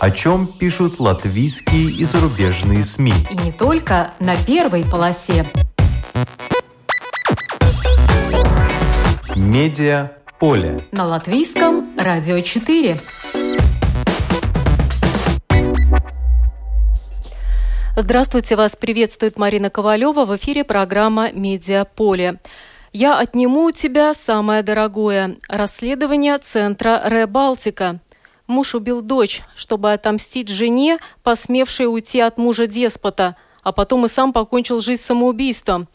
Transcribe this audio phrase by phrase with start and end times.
[0.00, 3.12] О чем пишут латвийские и зарубежные СМИ.
[3.28, 5.46] И не только на первой полосе.
[9.36, 10.80] Медиа поле.
[10.90, 12.98] На латвийском радио 4.
[17.94, 20.24] Здравствуйте, вас приветствует Марина Ковалева.
[20.24, 22.40] В эфире программа «Медиаполе».
[22.94, 28.00] «Я отниму у тебя самое дорогое»– расследование Центра «Ре-Балтика».
[28.50, 34.80] Муж убил дочь, чтобы отомстить жене, посмевшей уйти от мужа-деспота, а потом и сам покончил
[34.80, 35.86] жизнь самоубийством.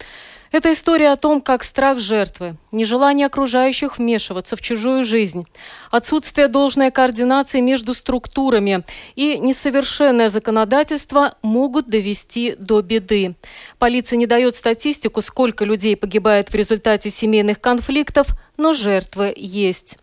[0.53, 5.45] Это история о том, как страх жертвы, нежелание окружающих вмешиваться в чужую жизнь,
[5.91, 8.85] отсутствие должной координации между структурами
[9.15, 13.35] и несовершенное законодательство могут довести до беды.
[13.79, 19.97] Полиция не дает статистику, сколько людей погибает в результате семейных конфликтов, но жертвы есть.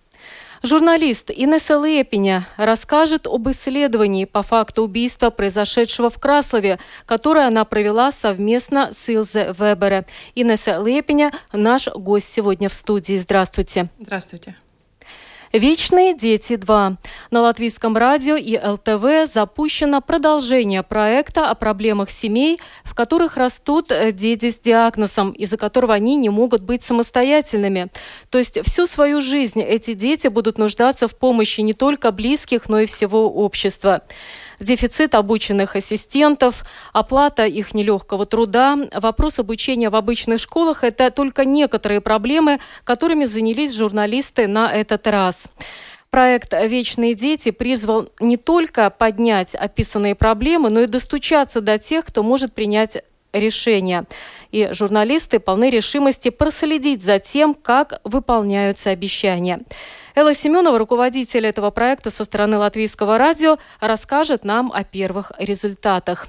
[0.64, 8.12] Журналист Инесса Лепиня расскажет об исследовании по факту убийства, произошедшего в Краслове, которое она провела
[8.12, 10.06] совместно с Илзе Вебере.
[10.36, 13.18] Инесса Лепиня– наш гость сегодня в студии.
[13.18, 13.88] Здравствуйте.
[13.98, 14.54] Здравствуйте.
[15.52, 16.96] «Вечные дети 2».
[17.30, 24.12] На Латвийском радио и ЛТВ запущено продолжение проекта о проблемах семей, в которых растут э,
[24.12, 27.88] дети с диагнозом, из-за которого они не могут быть самостоятельными.
[28.30, 32.80] То есть всю свою жизнь эти дети будут нуждаться в помощи не только близких, но
[32.80, 34.02] и всего общества
[34.62, 42.00] дефицит обученных ассистентов, оплата их нелегкого труда, вопрос обучения в обычных школах– это только некоторые
[42.00, 45.44] проблемы, которыми занялись журналисты на этот раз.
[46.10, 52.22] Проект «Вечные дети» призвал не только поднять описанные проблемы, но и достучаться до тех, кто
[52.22, 53.02] может принять
[53.32, 54.04] решения.
[54.50, 59.60] И журналисты полны решимости проследить за тем, как выполняются обещания.
[60.14, 66.28] Элла Семенова, руководитель этого проекта со стороны Латвийского радио, расскажет нам о первых результатах.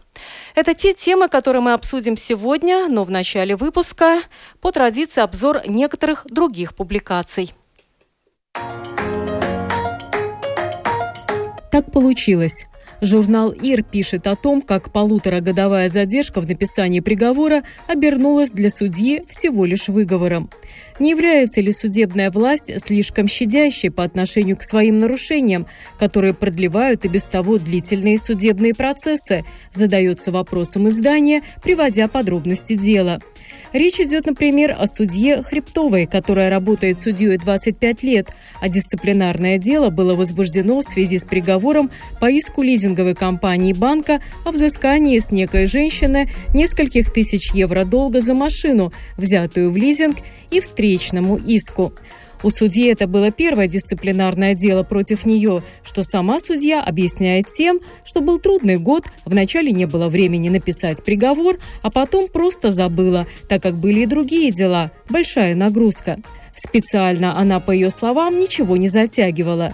[0.56, 4.22] Это те темы, которые мы обсудим сегодня, но в начале выпуска
[4.62, 7.53] по традиции обзор некоторых других публикаций.
[11.72, 12.68] Так получилось.
[13.03, 19.66] Журнал «Ир» пишет о том, как полуторагодовая задержка в написании приговора обернулась для судьи всего
[19.66, 20.50] лишь выговором.
[21.00, 25.68] Не является ли судебная власть слишком щадящей по отношению к своим нарушениям,
[25.98, 33.20] которые продлевают и без того длительные судебные процессы, задается вопросом издания, приводя подробности дела.
[33.74, 38.28] Речь идет, например, о судье Хребтовой, которая работает судьей 25 лет,
[38.62, 41.90] а дисциплинарное дело было возбуждено в связи с приговором
[42.22, 48.36] по иску лизинговой компании банка о взыскании с некой женщины нескольких тысяч евро долга за
[48.36, 50.18] машину, взятую в лизинг,
[50.52, 51.94] и встречному иску.
[52.44, 58.19] У судьи это было первое дисциплинарное дело против нее, что сама судья объясняет тем, что
[58.19, 63.75] был трудный год, вначале не было времени написать приговор, а потом просто забыла, так как
[63.75, 66.17] были и другие дела, большая нагрузка.
[66.53, 69.71] Специально она, по ее словам, ничего не затягивала.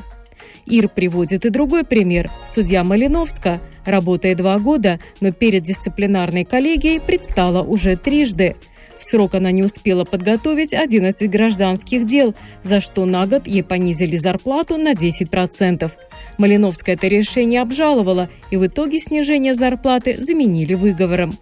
[0.68, 2.30] Ир приводит и другой пример.
[2.46, 8.56] Судья Малиновска, работая два года, но перед дисциплинарной коллегией предстала уже трижды–
[9.00, 14.18] в срок она не успела подготовить 11 гражданских дел, за что на год ей понизили
[14.18, 15.90] зарплату на 10%.
[16.38, 21.38] Малиновская это решение обжаловала, и в итоге снижение зарплаты заменили выговором.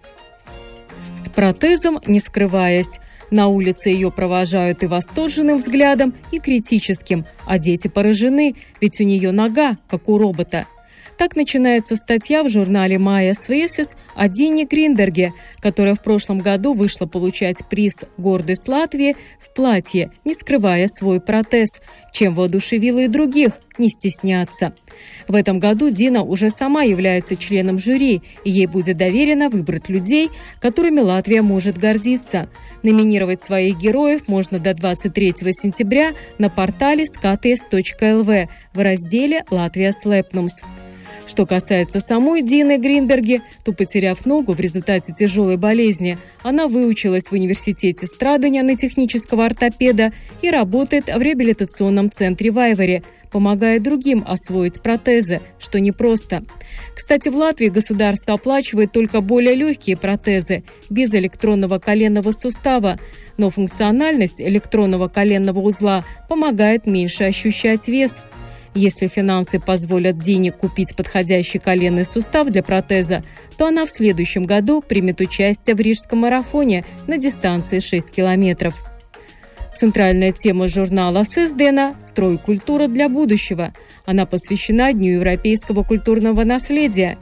[1.17, 2.99] С протезом не скрываясь.
[3.29, 9.31] На улице ее провожают и восторженным взглядом, и критическим, а дети поражены, ведь у нее
[9.31, 10.65] нога, как у робота–
[11.17, 17.07] так начинается статья в журнале «Майя Свесис» о Дине Гринберге, которая в прошлом году вышла
[17.07, 21.69] получать приз «Гордость Латвии» в платье, не скрывая свой протез,
[22.13, 24.73] чем воодушевила и других не стесняться.
[25.27, 30.29] В этом году Дина уже сама является членом жюри, и ей будет доверено выбрать людей,
[30.61, 32.49] которыми Латвия может гордиться.
[32.83, 40.53] Номинировать своих героев можно до 23 сентября на портале skaties.lv в разделе «Латвия Слепнумс».
[41.27, 47.33] Что касается самой Дины Гринберги, то, потеряв ногу в результате тяжелой болезни, она выучилась в
[47.33, 54.81] университете Страдания на технического ортопеда и работает в реабилитационном центре в Айворе, помогая другим освоить
[54.81, 56.43] протезы, что непросто.
[56.95, 62.99] Кстати, в Латвии государство оплачивает только более легкие протезы, без электронного коленного сустава,
[63.35, 68.21] но функциональность электронного коленного узла помогает меньше ощущать вес–
[68.77, 73.23] если финансы позволят денег купить подходящий коленный сустав для протеза,
[73.57, 78.75] то она в следующем году примет участие в Рижском марафоне на дистанции 6 километров.
[79.75, 83.73] Центральная тема журнала «Сыздена»– «Стройкультура для будущего».
[84.05, 87.17] Она посвящена Дню европейского культурного наследия.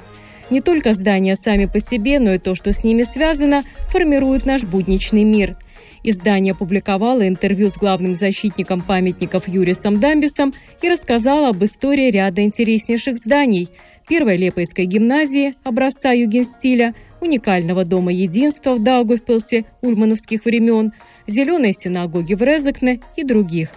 [0.50, 4.64] Не только здания сами по себе, но и то, что с ними связано, формирует наш
[4.64, 5.58] будничный мир.
[6.08, 10.54] Издание опубликовало интервью с главным защитником памятников Юрисом Дамбисом
[10.84, 13.70] и рассказало об истории ряда интереснейших зданий.
[14.08, 20.94] Первой Лепойской гимназии образца югенстиля, уникального дома единства в Даугавпилсе ульмановских времен,
[21.26, 23.70] зеленой синагоги в Резекне и других.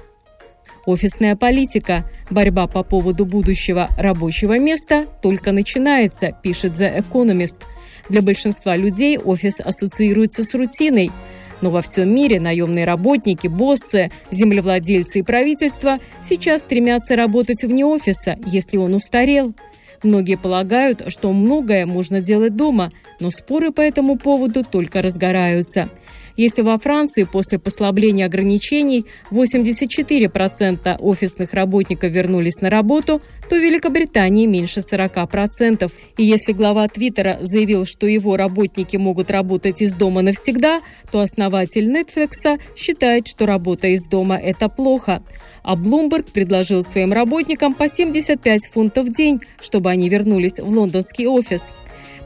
[0.85, 2.05] Офисная политика.
[2.29, 7.63] Борьба по поводу будущего рабочего места только начинается, пишет The Economist.
[8.11, 11.11] Для большинства людей офис ассоциируется с рутиной–
[11.61, 18.37] но во всем мире наемные работники, боссы, землевладельцы и правительство сейчас стремятся работать вне офиса,
[18.47, 19.55] если он устарел.
[20.03, 22.91] Многие полагают, что многое можно делать дома,
[23.21, 25.89] но споры по этому поводу только разгораются–
[26.39, 33.21] если во Франции после послабления ограничений 84% офисных работников вернулись на работу,
[33.51, 35.91] то в Великобритании меньше 40%.
[36.17, 40.81] И если глава Твиттера заявил, что его работники могут работать из дома навсегда,
[41.11, 45.23] то основатель Netflix считает, что работа из дома– это плохо.
[45.65, 51.27] А Bloomberg предложил своим работникам по 75 фунтов в день, чтобы они вернулись в лондонский
[51.27, 51.73] офис.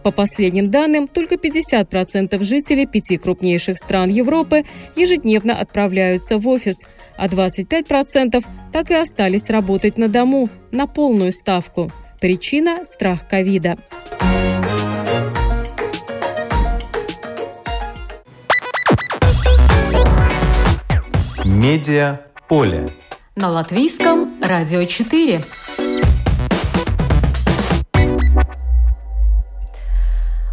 [0.02, 4.64] По последним данным, только 50% жителей пяти крупнейших стран Европы
[4.96, 6.76] ежедневно отправляются в офис,
[7.16, 11.93] а 25% так и остались работать на дому на полную ставку.
[12.20, 13.78] Причина– страх ковида.
[21.44, 22.88] Медиа поле.
[23.37, 25.43] На латвийском радио 4.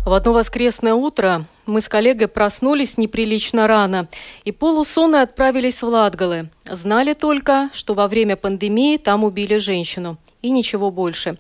[0.06, 4.08] В одно воскресное утро мы с коллегой проснулись неприлично рано
[4.44, 6.50] и полусонно отправились в Латгалы.
[6.66, 10.18] Знали только, что во время пандемии там убили женщину.
[10.42, 11.38] И ничего больше.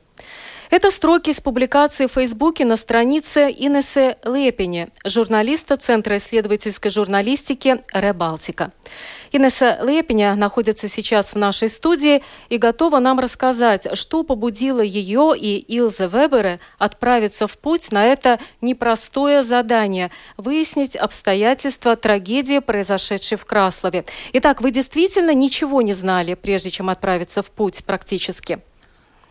[0.69, 8.71] Это строки из публикации в Фейсбуке на странице Инессы Лепени, журналиста Центра исследовательской журналистики «Ребалтика».
[9.31, 15.57] Инесса Лепеня находится сейчас в нашей студии и готова нам рассказать, что побудило ее и
[15.57, 24.06] Илза Вебера отправиться в путь на это непростое задание– выяснить обстоятельства трагедии, произошедшей в Краслове.
[24.33, 28.60] Итак, вы действительно ничего не знали, прежде чем отправиться в путь практически?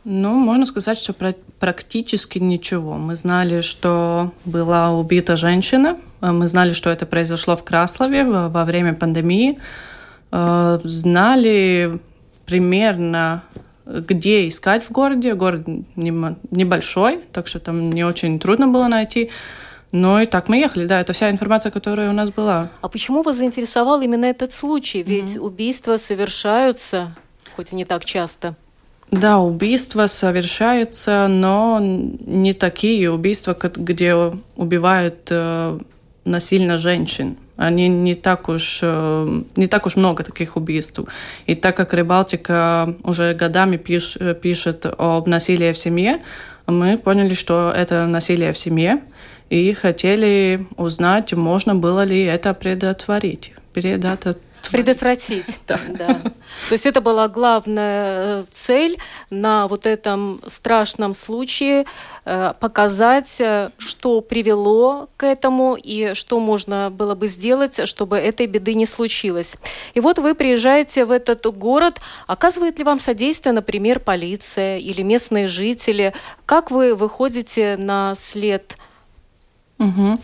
[0.05, 1.15] Ну, можно сказать, что
[1.59, 2.95] практически ничего.
[2.95, 8.95] Мы знали, что была убита женщина, мы знали, что это произошло в Краслове во время
[8.95, 9.59] пандемии,
[10.31, 12.00] Э, знали
[12.45, 13.45] примерно,
[13.87, 15.35] где искать в городе.
[15.35, 15.67] Город
[15.97, 19.31] небольшой, так что там не очень трудно было найти.
[19.91, 22.71] Ну и так мы ехали, да, это вся информация, которая у нас была.
[22.83, 25.03] А почему вас заинтересовал именно этот случай?
[25.03, 25.41] Ведь mm-hmm.
[25.41, 27.15] убийства совершаются,
[27.56, 28.55] хоть и не так часто.
[29.11, 34.15] Да, убийства совершаются, но не такие убийства, где
[34.57, 35.79] убивают э,
[36.25, 37.37] насильно женщин.
[37.57, 41.01] Они не так уж э, не так уж много таких убийств.
[41.47, 46.21] И так как Рыбалтика уже годами пиш, пишет об насилии в семье,
[46.67, 49.01] мы поняли, что это насилие в семье,
[49.49, 53.55] и хотели узнать, можно было ли это предотвратить.
[53.73, 55.59] Предотвратить Предотвратить.
[55.67, 55.81] Да.
[55.89, 56.21] да.
[56.69, 58.99] То есть это была главная э, цель
[59.31, 61.87] на вот этом страшном случае
[62.25, 68.47] э, показать, э, что привело к этому и что можно было бы сделать, чтобы этой
[68.47, 69.55] беды не случилось.
[69.95, 72.00] И вот вы приезжаете в этот город.
[72.27, 76.12] Оказывает ли вам содействие, например, полиция или местные жители?
[76.45, 78.77] Как вы выходите на след?
[79.79, 80.19] Угу.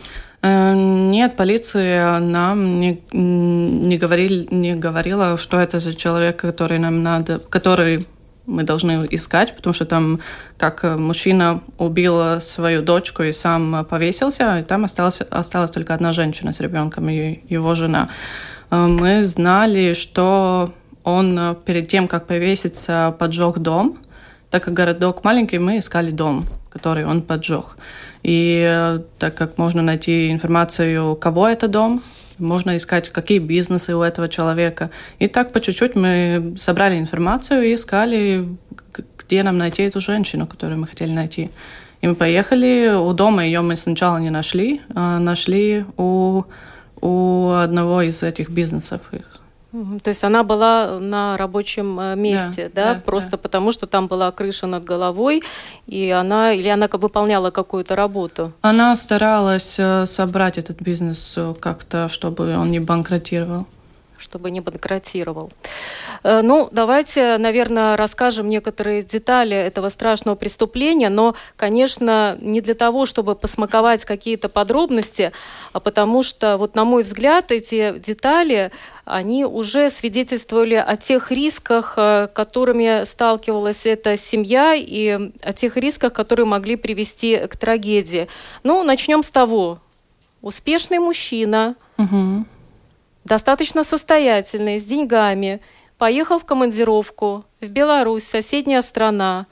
[0.45, 7.01] Э, нет, полиция нам не, не, говорили, не говорила, что это за человек, который нам
[7.01, 8.05] надо, который
[8.45, 10.19] мы должны искать, потому что там
[10.57, 16.53] как мужчина убил свою дочку и сам повесился, и там осталась, осталась только одна женщина
[16.53, 18.09] с ребенком и его жена.
[18.69, 20.71] Э, мы знали, что
[21.03, 23.97] он перед тем, как повеситься, поджег дом.
[24.49, 27.77] Так как городок маленький, мы искали дом, который он поджег.
[28.23, 32.01] И э, так как можно найти информацию, кого это дом,
[32.39, 34.89] можно искать, какие бизнесы у этого человека.
[35.19, 38.47] И так по чуть-чуть мы собрали информацию и искали,
[39.17, 41.49] где нам найти эту женщину, которую мы хотели найти.
[42.01, 46.43] И мы поехали, у дома ее мы сначала не нашли, а нашли у,
[47.01, 49.34] у одного из этих бизнесов их.
[50.03, 53.37] То есть она была на рабочем э, месте, да, да, да просто да.
[53.37, 55.43] потому что там была крыша над головой,
[55.85, 58.53] и она или она выполняла какую-то работу.
[58.61, 63.65] Она старалась э, собрать этот бизнес э, как-то, чтобы он не банкротировал.
[64.19, 65.51] Чтобы не банкротировал.
[66.23, 73.05] Э, ну, давайте, наверное, расскажем некоторые детали этого страшного преступления, но, конечно, не для того,
[73.05, 75.31] чтобы посмаковать какие-то подробности,
[75.73, 78.71] а потому что, вот на мой взгляд, эти детали,
[79.05, 86.13] они уже свидетельствовали о тех рисках, э, которыми сталкивалась эта семья, и о тех рисках,
[86.13, 88.27] которые могли привести к трагедии.
[88.63, 89.79] Ну, начнем с того.
[90.41, 92.45] Успешный мужчина, угу
[93.25, 95.59] достаточно состоятельный, с деньгами,
[95.97, 99.47] поехал в командировку в Беларусь, соседняя страна,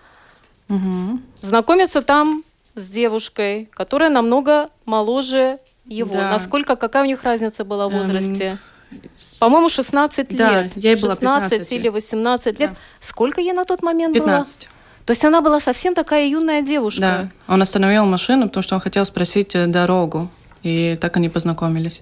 [0.70, 1.20] угу.
[1.42, 2.44] знакомится там
[2.75, 6.13] с девушкой, которая намного моложе его.
[6.13, 6.32] Да.
[6.32, 8.58] Насколько, какая у них разница была в эм, возрасте?
[8.92, 9.01] Эм...
[9.39, 10.72] По-моему, 16 да, лет.
[10.75, 12.72] ей было 15 или 18 лет.
[12.72, 12.77] Да.
[13.00, 14.60] Сколько ей на тот момент 15.
[14.60, 14.70] было?
[15.06, 17.01] То есть она была совсем такая юная девушка.
[17.01, 17.30] Да.
[17.53, 20.30] Он остановил машину, потому что он хотел спросить э, дорогу.
[20.62, 22.01] И так они познакомились.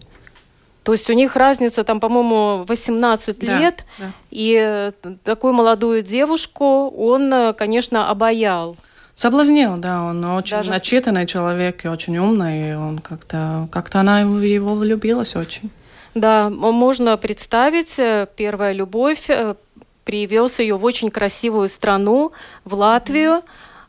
[0.84, 4.12] То есть у них разница там, по-моему, 18 да, лет, да.
[4.32, 4.92] и э,
[5.24, 8.76] такую молодую девушку он, э, конечно, обаял.
[9.14, 10.72] Соблазнил, да, он очень Даже...
[10.72, 15.70] начитанный человек и очень умный, и он как-то, как-то она его влюбилась очень.
[16.16, 19.30] Да, можно представить, э, первая любовь,
[20.04, 22.32] привез ее в очень красивую страну,
[22.66, 23.44] в Латвию,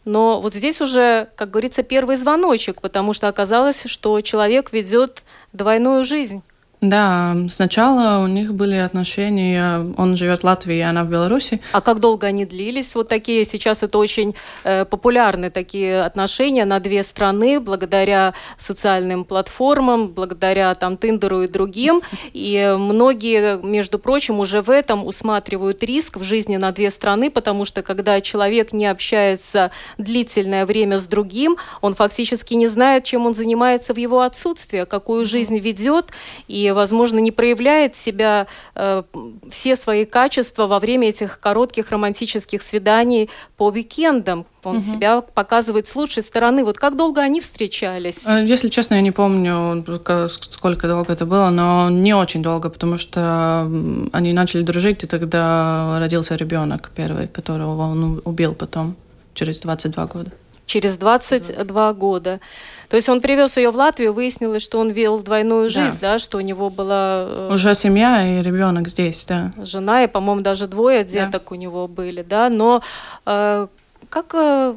[0.05, 5.23] но вот здесь уже, как говорится, первый звоночек, потому что оказалось, что человек ведет
[5.53, 6.43] двойную жизнь.
[6.83, 11.61] Да, сначала у них были отношения, он живет в Латвии, она в Беларуси.
[11.71, 12.97] А как долго они длились?
[12.97, 14.35] Вот такие, сейчас это очень
[14.65, 22.03] э, популярны такие отношения на две страны, благодаря социальным платформам, благодаря там Тиндеру и другим.
[22.33, 27.65] И многие, между прочим, уже в этом усматривают риск в жизни на две страны, потому
[27.65, 33.35] что когда человек не общается длительное время с другим, он фактически не знает, чем он
[33.35, 36.07] занимается в его отсутствие, какую жизнь ведет,
[36.49, 39.03] и возможно, не проявляет себя э,
[39.51, 44.47] все свои качества во время этих коротких романтических свиданий по уикендам.
[44.65, 44.83] Он угу.
[44.83, 46.65] себя показывает с лучшей стороны.
[46.65, 48.27] Вот как долго они встречались?
[48.27, 49.85] Э, если честно, я не помню,
[50.31, 53.69] сколько долго это было, но не очень долго, потому что
[54.13, 58.97] они начали дружить, и тогда родился ребенок первый, которого он убил потом,
[59.35, 60.33] через 22 года
[60.73, 61.93] через 22 да.
[61.93, 62.41] года.
[62.89, 66.19] То есть он привез ее в Латвию, выяснилось, что он вел двойную жизнь, да, да
[66.19, 67.29] что у него была...
[67.31, 69.53] Э, Уже семья и ребенок здесь, да.
[69.59, 71.55] Жена, и, по-моему, даже двое деток да.
[71.55, 72.49] у него были, да.
[72.49, 72.83] Но
[73.27, 73.67] э,
[74.09, 74.75] как э,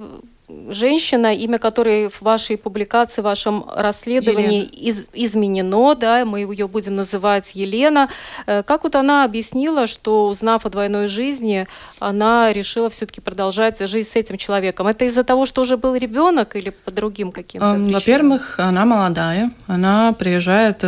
[0.69, 6.95] женщина, имя которой в вашей публикации, в вашем расследовании из, изменено, да, мы ее будем
[6.95, 8.09] называть Елена.
[8.45, 11.67] Э, как вот она объяснила, что узнав о двойной жизни,
[11.99, 14.87] она решила все-таки продолжать жизнь с этим человеком?
[14.87, 17.93] Это из-за того, что уже был ребенок или по другим каким-то причинам?
[17.93, 20.87] Во-первых, она молодая, она приезжает э,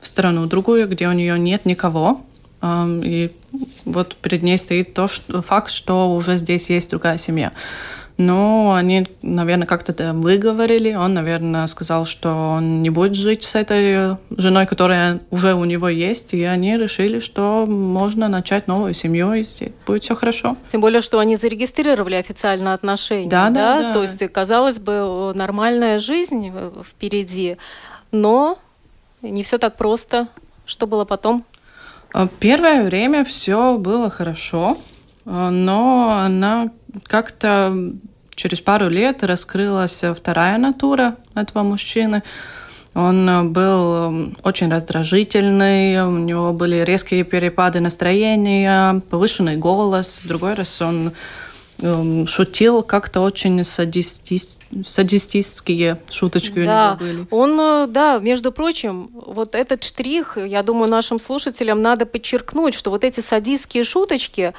[0.00, 2.20] в страну другую, где у нее нет никого,
[2.62, 3.30] и
[3.84, 7.52] вот перед ней стоит то, что, факт, что уже здесь есть другая семья.
[8.18, 10.94] Но они, наверное, как-то это выговорили.
[10.94, 15.88] Он, наверное, сказал, что он не будет жить с этой женой, которая уже у него
[15.88, 16.32] есть.
[16.32, 19.44] И они решили, что можно начать новую семью, и
[19.86, 20.56] будет все хорошо.
[20.72, 23.28] Тем более, что они зарегистрировали официально отношения.
[23.28, 23.82] Да, да, да.
[23.88, 23.92] да.
[23.92, 26.52] То есть, казалось бы, нормальная жизнь
[26.88, 27.58] впереди.
[28.12, 28.58] Но
[29.20, 30.28] не все так просто.
[30.64, 31.44] Что было потом?
[32.40, 34.78] Первое время все было хорошо,
[35.26, 36.70] но она
[37.04, 37.92] как-то
[38.34, 42.22] через пару лет раскрылась вторая натура этого мужчины.
[42.94, 50.20] Он был очень раздражительный, у него были резкие перепады настроения, повышенный голос.
[50.22, 51.12] В другой раз он эм,
[52.26, 54.58] шутил как-то очень садистис...
[54.86, 56.96] садистические шуточки да.
[56.98, 57.26] у него были.
[57.30, 62.90] Он, э, да, между прочим, вот этот штрих, я думаю, нашим слушателям надо подчеркнуть, что
[62.90, 64.54] вот эти садистские шуточки,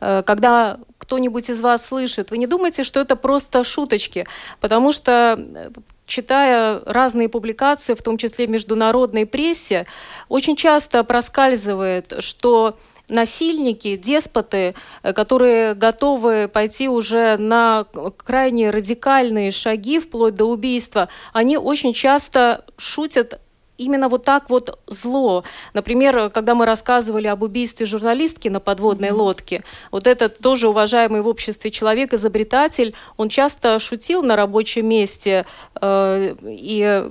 [0.00, 4.26] э, когда кто-нибудь из вас слышит, вы не думайте, что это просто шуточки,
[4.60, 5.70] потому что э,
[6.06, 9.86] читая разные публикации, в том числе в международной прессе,
[10.28, 12.78] очень часто проскальзывает, что
[13.12, 17.86] насильники, деспоты, э, которые готовы пойти уже на
[18.24, 23.40] крайне радикальные шаги, вплоть до убийства, они очень часто шутят
[23.78, 25.44] именно вот так вот зло.
[25.74, 29.12] Например, когда мы рассказывали об убийстве журналистки на подводной mm-hmm.
[29.12, 35.46] лодке, вот этот тоже уважаемый в обществе человек, изобретатель, он часто шутил на рабочем месте,
[35.80, 37.04] э, и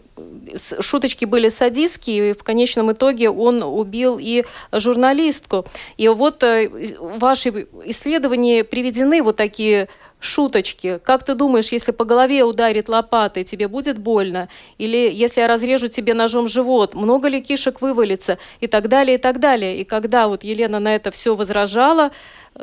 [0.79, 5.65] шуточки были садистские, и в конечном итоге он убил и журналистку.
[5.97, 9.89] И вот э, в вашей исследовании приведены вот такие
[10.21, 10.99] шуточки.
[11.03, 14.47] Как ты думаешь, если по голове ударит лопатой, тебе будет больно?
[14.77, 18.37] Или если я разрежу тебе ножом живот, много ли кишек вывалится?
[18.61, 19.77] И так далее, и так далее.
[19.79, 22.11] И когда вот Елена на это все возражала,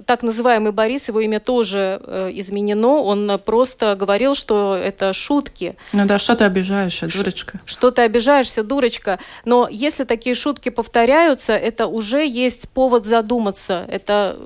[0.04, 5.76] так называемый Борис, его имя тоже э, изменено, он просто говорил, что это шутки.
[5.92, 7.60] Ну да, что ты обижаешься, дурочка?
[7.64, 9.18] Что ты обижаешься, дурочка.
[9.44, 13.84] Но если такие шутки повторяются, это уже есть повод задуматься.
[13.88, 14.38] Это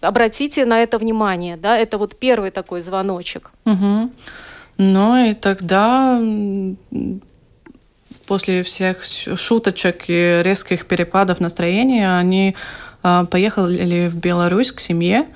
[0.00, 3.50] обратите на это внимание, да, это вот первый такой звоночек.
[3.64, 4.10] Угу.
[4.78, 6.20] Ну и тогда
[8.26, 12.56] после всех шуточек и резких перепадов настроения они
[13.02, 15.26] а, поехали в Беларусь к семье,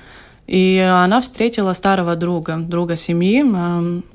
[0.47, 3.43] и она встретила старого друга, друга семьи.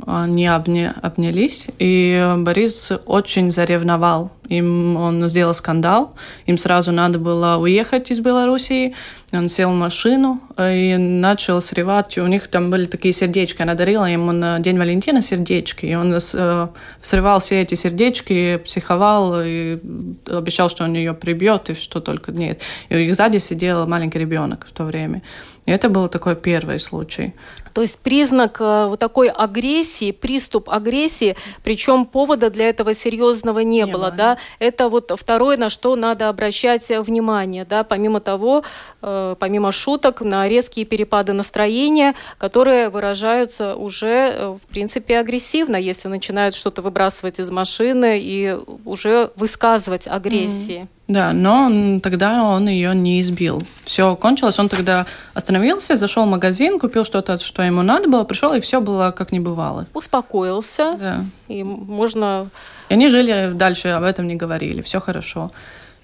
[0.05, 4.31] Они обня, обнялись, и Борис очень заревновал.
[4.47, 6.15] Им он сделал скандал,
[6.45, 8.95] им сразу надо было уехать из Белоруссии.
[9.31, 12.17] Он сел в машину и начал срывать.
[12.17, 13.61] У них там были такие сердечки.
[13.61, 15.85] Она дарила ему на День Валентина сердечки.
[15.85, 16.67] И он э,
[17.01, 19.79] срывал все эти сердечки, психовал и
[20.25, 22.59] обещал, что он ее прибьет и что только нет.
[22.89, 25.21] И у них сзади сидел маленький ребенок в то время.
[25.67, 27.35] И это был такой первый случай.
[27.73, 33.77] То есть признак э, вот такой агрессии, приступ агрессии, причем повода для этого серьезного не,
[33.77, 34.37] не было, было, да?
[34.59, 38.63] Это вот второе, на что надо обращать внимание, да, помимо того,
[39.01, 46.07] э, помимо шуток, на резкие перепады настроения, которые выражаются уже, э, в принципе, агрессивно, если
[46.07, 50.81] начинают что-то выбрасывать из машины и уже высказывать агрессии.
[50.81, 50.98] Mm-hmm.
[51.09, 53.63] Да, но тогда он ее не избил.
[53.83, 54.59] Все кончилось.
[54.59, 58.79] Он тогда остановился, зашел в магазин, купил что-то, что ему надо было, пришел, и все
[58.79, 59.87] было как не бывало.
[59.95, 60.95] Успокоился.
[60.99, 61.25] Да.
[61.47, 62.47] И можно...
[62.89, 64.81] И они жили дальше, об этом не говорили.
[64.81, 65.51] Все хорошо.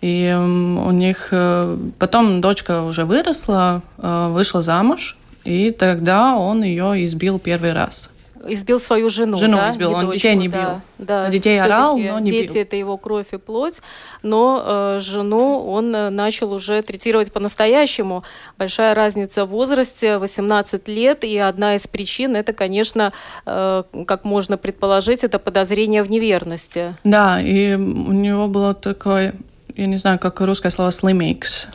[0.01, 7.05] И у них э, потом дочка уже выросла, э, вышла замуж, и тогда он ее
[7.05, 8.09] избил первый раз
[8.45, 9.37] избил свою жену.
[9.37, 9.69] Жену да?
[9.69, 10.59] избил, он детей не бил.
[10.59, 11.29] Да, да.
[11.29, 12.61] Детей орал, но не дети бил.
[12.61, 13.81] это его кровь и плоть,
[14.23, 18.23] но э, жену он э, начал уже третировать по-настоящему.
[18.57, 23.13] Большая разница в возрасте, 18 лет, и одна из причин это, конечно,
[23.45, 26.95] э, как можно предположить, это подозрение в неверности.
[27.03, 29.35] Да, и у него было такое,
[29.75, 31.67] я не знаю, как русское слово «слимикс»,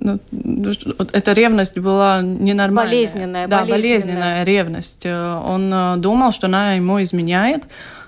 [0.00, 0.18] ну,
[1.12, 2.94] эта ревность была ненормальная.
[2.94, 3.76] Болезненная, да, болезненная.
[3.76, 5.04] болезненная ревность.
[5.04, 7.64] Э, он э, думал, что она ему изменяет,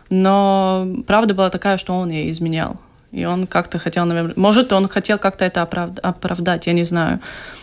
[0.09, 2.76] но правда была такая, что он ей изменял.
[3.12, 7.20] И он как-то хотел, наверное, может, он хотел как-то это оправдать, я не знаю.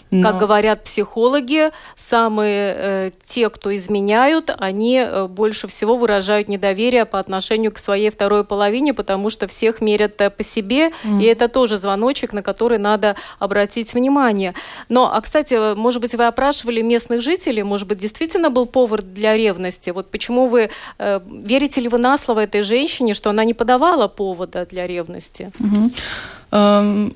[0.10, 0.24] Но...
[0.24, 7.20] Как говорят психологи, самые э, те, кто изменяют, они э, больше всего выражают недоверие по
[7.20, 11.22] отношению к своей второй половине, потому что всех мерят э, по себе, mm.
[11.22, 14.54] и это тоже звоночек, на который надо обратить внимание.
[14.88, 19.36] Но, а кстати, может быть, вы опрашивали местных жителей, может быть, действительно был повод для
[19.36, 19.90] ревности.
[19.90, 24.08] Вот почему вы э, верите ли вы на слово этой женщине, что она не подавала
[24.08, 25.52] повода для ревности?
[25.60, 25.94] Mm-hmm.
[26.52, 27.16] Um...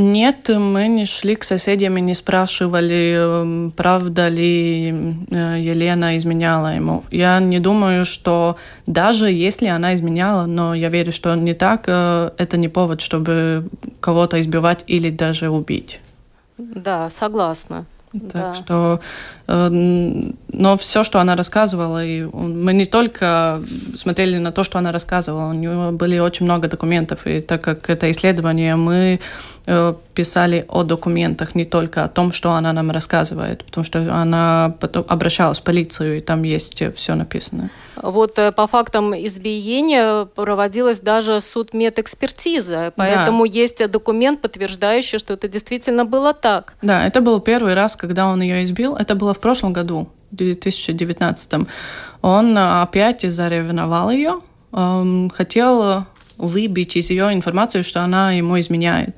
[0.00, 4.94] Нет, мы не шли к соседям и не спрашивали, эм, правда ли
[5.30, 7.04] э, Елена изменяла ему.
[7.10, 12.30] Я не думаю, что даже если она изменяла, но я верю, что не так, э,
[12.38, 13.68] это не повод, чтобы
[14.00, 16.00] кого-то избивать или даже убить.
[16.56, 17.84] Да, согласна.
[18.12, 18.54] Так да.
[18.54, 19.00] что,
[19.46, 23.62] э, но все, что она рассказывала, и мы не только
[23.94, 27.88] смотрели на то, что она рассказывала, у нее были очень много документов, и так как
[27.88, 29.20] это исследование, мы
[30.14, 35.04] писали о документах, не только о том, что она нам рассказывает, потому что она потом
[35.08, 37.70] обращалась в полицию, и там есть все написано.
[37.96, 43.52] Вот э, по фактам избиения проводилась даже судмедэкспертиза, поэтому да.
[43.52, 46.74] есть документ, подтверждающий, что это действительно было так.
[46.82, 48.96] Да, это был первый раз, когда он ее избил.
[48.96, 51.66] Это было в прошлом году, в 2019.
[52.22, 54.40] Он опять заревновал ее,
[55.32, 56.06] хотел
[56.40, 59.16] выбить из ее информацию, что она ему изменяет.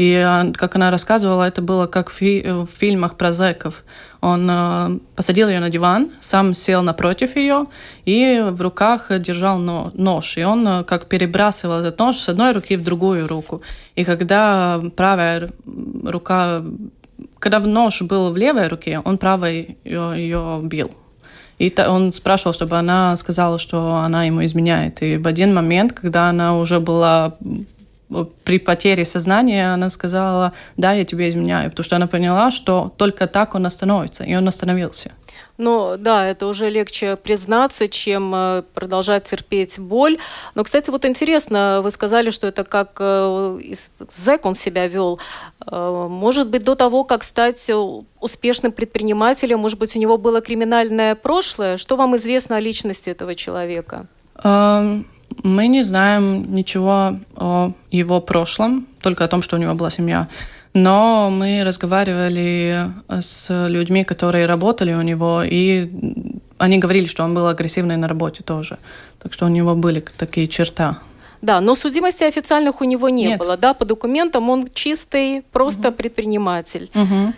[0.00, 3.84] И, а, как она рассказывала, это было как в, фи в фильмах про зэков.
[4.22, 7.66] Он э, посадил ее на диван, сам сел напротив ее
[8.06, 10.38] и в руках держал но нож.
[10.38, 13.60] И он э, как перебрасывал этот нож с одной руки в другую руку.
[13.94, 15.50] И когда правая
[16.04, 16.62] рука,
[17.38, 20.90] когда нож был в левой руке, он правой ее, ее бил.
[21.60, 25.02] И он спрашивал, чтобы она сказала, что она ему изменяет.
[25.02, 27.36] И в один момент, когда она уже была
[28.44, 33.26] при потере сознания она сказала, да, я тебе изменяю, потому что она поняла, что только
[33.26, 35.12] так он остановится, и он остановился.
[35.60, 40.16] Ну да, это уже легче признаться, чем э, продолжать терпеть боль.
[40.54, 43.60] Но, кстати, вот интересно, вы сказали, что это как э,
[44.08, 45.20] зэк он себя вел.
[45.70, 47.70] Э, может быть, до того, как стать
[48.20, 51.76] успешным предпринимателем, может быть, у него было криминальное прошлое?
[51.76, 54.06] Что вам известно о личности этого человека?
[54.42, 55.06] Эм,
[55.42, 60.26] мы не знаем ничего о его прошлом, только о том, что у него была семья.
[60.72, 65.88] Но мы разговаривали с людьми, которые работали у него, и
[66.58, 68.78] они говорили, что он был агрессивный на работе тоже.
[69.18, 70.94] Так что у него были такие черты.
[71.42, 73.38] Да, но судимости официальных у него не Нет.
[73.38, 75.96] было, да, по документам он чистый, просто угу.
[75.96, 76.90] предприниматель.
[76.94, 77.32] Угу.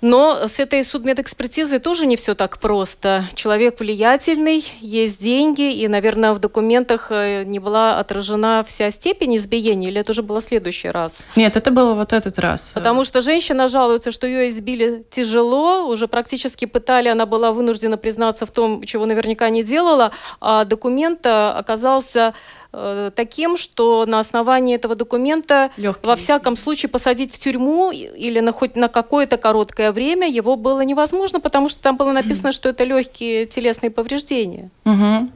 [0.00, 3.24] Но с этой судмедэкспертизой тоже не все так просто.
[3.34, 9.88] Человек влиятельный, есть деньги, и, наверное, в документах э, не была отражена вся степень избиения,
[9.88, 11.24] или это уже было следующий раз?
[11.34, 12.72] Нет, это было вот этот раз.
[12.74, 18.46] Потому что женщина жалуется, что ее избили тяжело, уже практически пытали, она была вынуждена признаться
[18.46, 22.34] в том, чего наверняка не делала, а документ оказался
[22.78, 26.06] Э, таким, что на основании этого документа Легкий.
[26.06, 30.82] во всяком случае посадить в тюрьму или на хоть на какое-то короткое время его было
[30.82, 34.70] невозможно, потому что там было написано, что это легкие телесные повреждения.
[34.84, 35.30] Угу.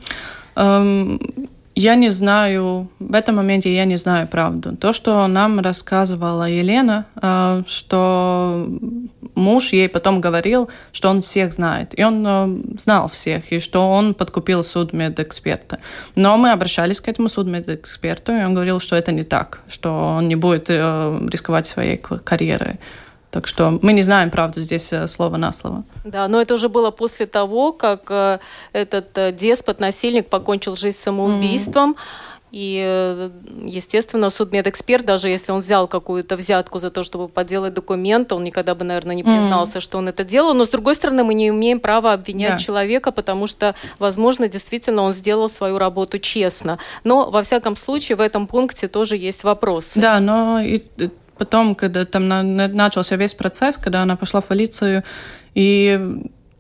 [0.56, 1.48] Um...
[1.80, 4.76] Я не знаю, в этом моменте я не знаю правду.
[4.76, 8.68] То, что нам рассказывала Елена, э, что
[9.34, 11.98] муж ей потом говорил, что он всех знает.
[11.98, 15.78] И он э, знал всех, и что он подкупил судмедэксперта.
[16.16, 20.28] Но мы обращались к этому судмедэксперту, и он говорил, что это не так, что он
[20.28, 22.78] не будет э, рисковать своей карьерой.
[23.30, 25.84] Так что мы не знаем правду здесь э, слово на слово.
[26.04, 28.38] Да, но это уже было после того, как э,
[28.72, 31.92] этот э, деспот, насильник покончил жизнь самоубийством.
[31.92, 32.30] Mm-hmm.
[32.52, 33.30] И,
[33.64, 38.74] естественно, судмедэксперт, даже если он взял какую-то взятку за то, чтобы подделать документы, он никогда
[38.74, 39.82] бы, наверное, не признался, mm-hmm.
[39.82, 40.52] что он это делал.
[40.54, 42.58] Но, с другой стороны, мы не имеем права обвинять да.
[42.58, 46.78] человека, потому что, возможно, действительно он сделал свою работу честно.
[47.04, 49.92] Но, во всяком случае, в этом пункте тоже есть вопрос.
[49.94, 50.82] Да, но и
[51.40, 55.02] потом, когда там начался весь процесс, когда она пошла в полицию,
[55.54, 55.98] и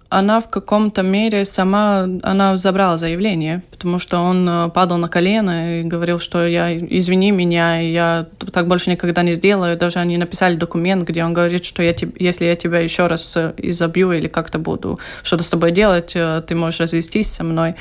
[0.08, 5.80] она в каком-то мере сама, она забрала заявление, потому что он э, падал на колено
[5.80, 9.76] и говорил, что я, извини меня, я так больше никогда не сделаю.
[9.76, 13.52] Даже они написали документ, где он говорит, что я, если я тебя еще раз э,
[13.58, 17.74] изобью или как-то буду что-то с тобой делать, э, ты можешь развестись со мной.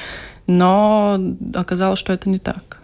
[0.47, 1.17] Но
[1.55, 2.78] оказалось, что это не так.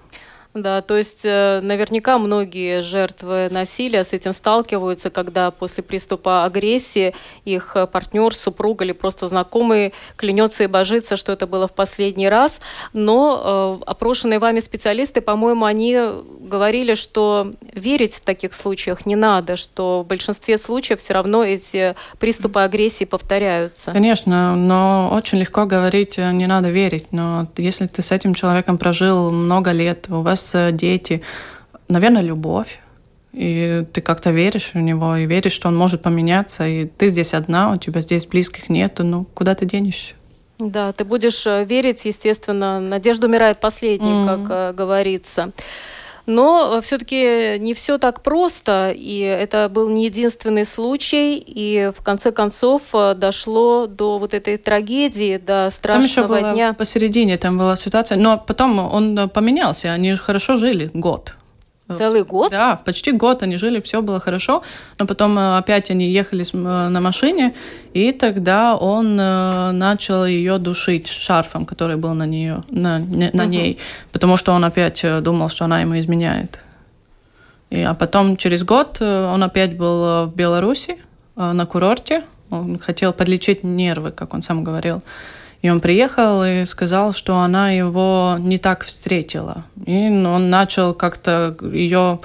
[0.56, 7.14] Да, то есть э, наверняка многие жертвы насилия с этим сталкиваются, когда после приступа агрессии
[7.44, 12.62] их партнер, супруг или просто знакомый клянется и божится, что это было в последний раз.
[12.94, 16.00] Но э, опрошенные вами специалисты, по-моему, они
[16.40, 21.96] говорили, что верить в таких случаях не надо, что в большинстве случаев все равно эти
[22.18, 23.92] приступы агрессии повторяются.
[23.92, 27.08] Конечно, но очень легко говорить, э, не надо верить.
[27.12, 31.22] Но если ты с этим человеком прожил много лет, у вас Э, дети,
[31.88, 32.80] наверное, любовь.
[33.34, 37.34] И ты как-то веришь в него, и веришь, что он может поменяться, и ты здесь
[37.34, 40.14] одна, у тебя здесь близких нет, ну куда ты денешься?
[40.58, 44.48] Да, ты будешь э, верить, естественно, надежда умирает последней, mm-hmm.
[44.48, 45.52] как э, говорится.
[46.26, 52.32] Но все-таки не все так просто, и это был не единственный случай, и в конце
[52.32, 56.74] концов э, дошло до вот этой трагедии, до страшного там еще дня.
[56.74, 61.36] Посередине там была ситуация, но потом он поменялся, они хорошо жили год.
[61.94, 62.52] Целый год?
[62.52, 64.64] Да, почти год они жили, все было хорошо,
[64.98, 67.54] но потом э, опять они ехали э, на машине,
[67.94, 73.44] и тогда он э, начал ее душить шарфом, который был на, нее, на, на угу.
[73.44, 73.78] ней,
[74.12, 76.60] потому что он опять думал, что она ему изменяет.
[77.70, 80.98] И, а потом через год он опять был в Беларуси
[81.36, 85.04] на курорте, он хотел подлечить нервы, как он сам говорил.
[85.66, 89.64] И он приехал и сказал, что она его не так встретила.
[89.88, 92.20] И он начал как-то ее...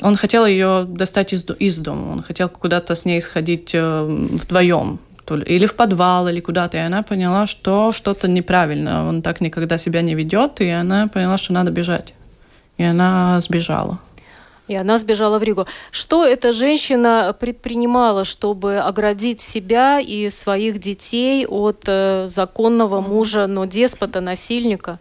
[0.00, 4.98] Он хотел ее достать из, из дома, он хотел куда-то с ней сходить э, вдвоем,
[5.46, 6.76] или в подвал, или куда-то.
[6.76, 9.08] И она поняла, что что-то неправильно.
[9.08, 12.14] Он так никогда себя не ведет, и она поняла, что надо бежать.
[12.78, 14.00] И она сбежала.
[14.70, 15.66] И она сбежала в Ригу.
[15.90, 23.64] Что эта женщина предпринимала, чтобы оградить себя и своих детей от э, законного мужа, но
[23.64, 25.00] деспота, насильника?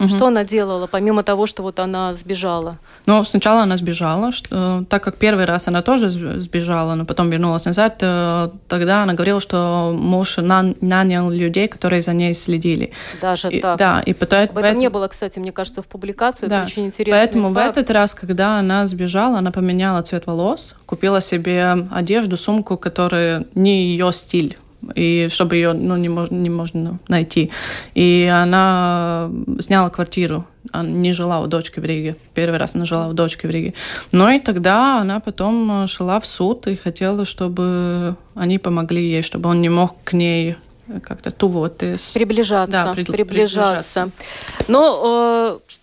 [0.00, 0.08] Угу.
[0.08, 2.78] Что она делала, помимо того, что вот она сбежала?
[3.04, 7.66] Ну, сначала она сбежала, что, так как первый раз она тоже сбежала, но потом вернулась
[7.66, 12.92] назад, э, тогда она говорила, что муж нанял людей, которые за ней следили.
[13.20, 13.78] Даже и, так?
[13.78, 14.00] Да.
[14.00, 14.80] И потом, Об этом поэтому...
[14.80, 16.46] не было, кстати, мне кажется, в публикации.
[16.46, 16.62] Да.
[16.62, 17.18] Это очень интересно.
[17.18, 17.76] Поэтому факт.
[17.76, 23.44] в этот раз, когда она сбежала, она поменяла цвет волос, купила себе одежду, сумку, которая
[23.54, 24.56] не ее стиль
[24.94, 27.50] и чтобы ее ну, не, мож, не можно найти.
[27.94, 30.46] И она сняла квартиру.
[30.72, 32.16] Она не жила у дочки в Риге.
[32.34, 33.74] Первый раз она жила у дочки в Риге.
[34.12, 39.50] Но и тогда она потом шла в суд и хотела, чтобы они помогли ей, чтобы
[39.50, 40.56] он не мог к ней
[41.02, 42.10] как-то тувотес.
[42.12, 42.72] Приближаться.
[42.72, 44.04] Да, при, приближаться.
[44.04, 44.10] приближаться.
[44.68, 45.74] Но э,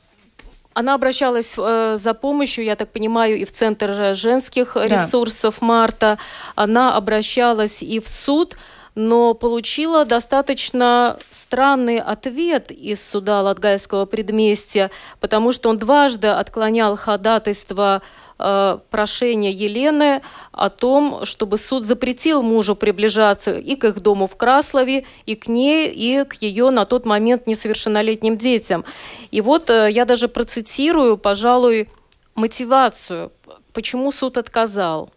[0.73, 4.85] она обращалась э, за помощью, я так понимаю, и в Центр женских да.
[4.85, 6.17] ресурсов Марта.
[6.55, 8.57] Она обращалась и в суд
[8.97, 18.01] но получила достаточно странный ответ из суда Латгальского предместья, потому что он дважды отклонял ходатайство
[18.39, 24.35] э, прошения Елены о том, чтобы суд запретил мужу приближаться и к их дому в
[24.35, 28.83] Краслове, и к ней, и к ее на тот момент несовершеннолетним детям.
[29.29, 31.87] И вот э, я даже процитирую, пожалуй,
[32.33, 33.31] мотивацию,
[33.73, 35.11] почему суд отказал.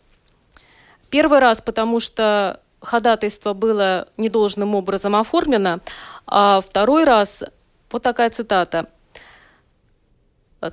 [1.08, 5.80] Первый раз, потому что ходатайство было недолжным образом оформлено,
[6.26, 7.42] а второй раз,
[7.90, 8.86] вот такая цитата,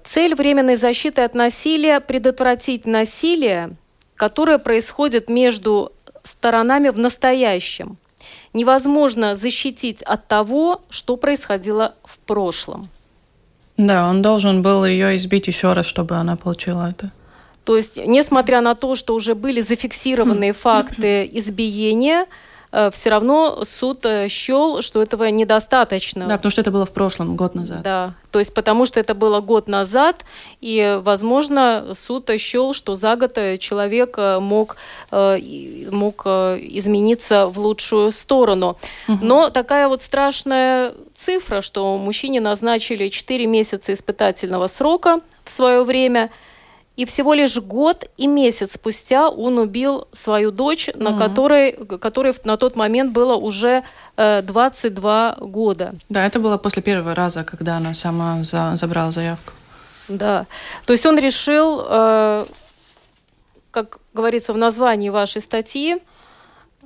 [0.04, 3.78] Цель временной защиты от насилия– предотвратить насилие,
[4.16, 5.94] которое происходит между
[6.24, 7.98] сторонами в настоящем.
[8.54, 12.90] Невозможно защитить от того, что происходило в прошлом.
[13.78, 17.12] Да, он должен был ее избить еще раз, чтобы она получила это.
[17.68, 22.26] То есть, несмотря на то, что уже были зафиксированные факты избиения,
[22.72, 26.28] э, все равно суд э, счел, что этого недостаточно.
[26.28, 27.82] Да, потому что это было в прошлом, год назад.
[27.82, 30.24] Да, то есть потому что это было год назад,
[30.62, 34.78] и, возможно, суд счел, что за год э, человек мог,
[35.12, 38.78] мог измениться в лучшую сторону.
[39.10, 39.18] Угу.
[39.22, 46.30] Но такая вот страшная цифра, что мужчине назначили 4 месяца испытательного срока в свое время–
[46.98, 51.04] и всего лишь год и месяц спустя он убил свою дочь, mm-hmm.
[51.04, 53.84] на которой, которой на тот момент было уже
[54.18, 55.94] э, 22 года.
[56.10, 59.54] Да, это было после первого раза, когда она сама за, забрала заявку.
[60.08, 60.48] Да,
[60.86, 62.46] то есть он решил, э,
[63.70, 65.98] как говорится в названии вашей статьи,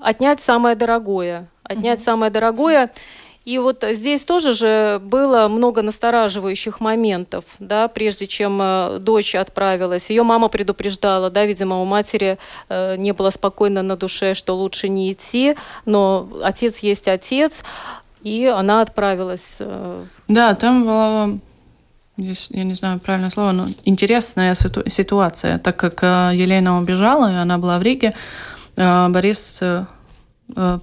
[0.02, 1.48] отнять самое дорогое.
[1.64, 2.04] Отнять mm-hmm.
[2.04, 2.92] самое дорогое.
[3.44, 10.12] И вот здесь тоже же было много настораживающих моментов, да, прежде чем э, дочь отправилась.
[10.12, 12.38] Ее мама предупреждала, да, видимо, у матери
[12.70, 15.56] э, не было спокойно на душе, что лучше не идти,
[15.88, 17.64] но отец есть отец,
[18.22, 19.58] и она отправилась.
[19.60, 21.30] Э, да, там была
[22.18, 27.80] я не знаю правильное слово, но интересная ситуация, так как Елена убежала, и она была
[27.80, 28.14] в Риге,
[28.76, 29.60] Борис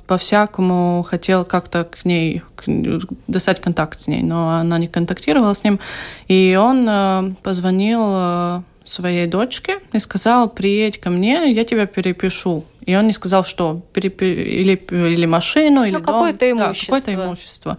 [0.06, 2.64] по-всякому хотел как-то к ней к,
[3.26, 5.80] достать контакт с ней, но она не контактировала с ним.
[6.28, 12.64] И он э, позвонил э, своей дочке и сказал, приедь ко мне, я тебя перепишу.
[12.86, 14.22] И он не сказал, что, Переп...
[14.22, 16.96] или, или машину, или ну, какое-то имущество.
[16.96, 17.78] Да, какое-то имущество.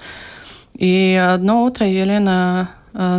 [0.75, 2.69] И одно утро Елена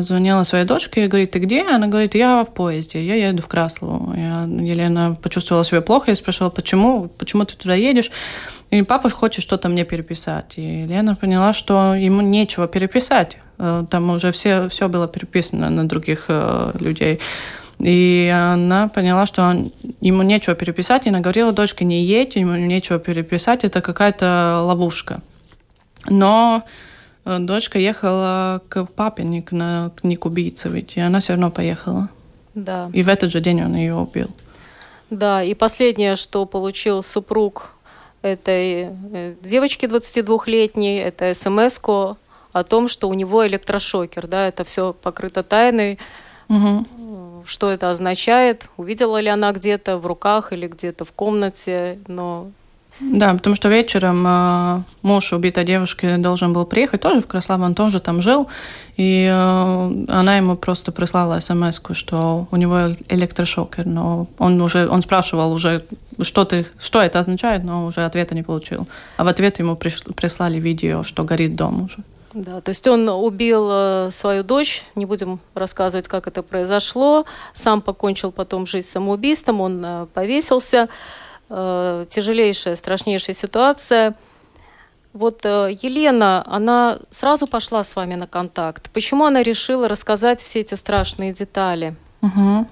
[0.00, 1.62] звонила своей дочке и говорит, ты где?
[1.62, 4.14] Она говорит, я в поезде, я еду в Краслову.
[4.14, 8.10] Я, Елена почувствовала себя плохо, я спрашивала, почему, почему ты туда едешь?
[8.70, 10.54] И папа хочет что-то мне переписать.
[10.56, 13.38] И Лена поняла, что ему нечего переписать.
[13.58, 17.20] Э, там уже все, все было переписано на других э, людей.
[17.78, 22.54] И она поняла, что он, ему нечего переписать, и она говорила дочке, не едь, ему
[22.54, 25.22] нечего переписать, это какая-то ловушка.
[26.06, 26.89] Но э,
[27.24, 31.50] дочка ехала к папе, не к, на, не к убийце, ведь, и она все равно
[31.50, 32.08] поехала.
[32.54, 32.90] Да.
[32.92, 34.28] И в этот же день он ее убил.
[35.10, 37.72] Да, и последнее, что получил супруг
[38.22, 41.80] этой э, девочки 22-летней, это смс
[42.52, 45.98] о том, что у него электрошокер, да, это все покрыто тайной.
[46.48, 47.44] Угу.
[47.46, 48.66] Что это означает?
[48.76, 52.50] Увидела ли она где-то в руках или где-то в комнате, но
[53.00, 57.74] да, потому что вечером э, муж убитой девушки должен был приехать тоже в Краслав, он
[57.74, 58.48] тоже там жил,
[58.96, 65.00] и э, она ему просто прислала смс что у него электрошокер, но он уже, он
[65.00, 65.84] спрашивал уже,
[66.20, 68.86] что, ты, что это означает, но уже ответа не получил.
[69.16, 72.04] А в ответ ему приш, прислали видео, что горит дом уже.
[72.34, 77.80] Да, то есть он убил э, свою дочь, не будем рассказывать, как это произошло, сам
[77.80, 80.88] покончил потом жизнь самоубийством, он э, повесился.
[81.52, 84.14] Э, тяжелейшая, страшнейшая ситуация.
[85.12, 88.88] Вот э, Елена, она сразу пошла с вами на контакт.
[88.92, 91.96] Почему она решила рассказать все эти страшные детали?
[92.22, 92.68] Угу.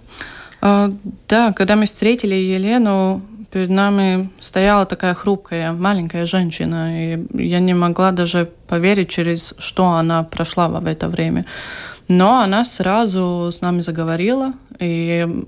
[0.60, 0.92] А,
[1.26, 7.74] да, когда мы встретили Елену, перед нами стояла такая хрупкая маленькая женщина, и я не
[7.74, 11.46] могла даже поверить, через что она прошла в это время.
[12.06, 15.46] Но она сразу с нами заговорила, и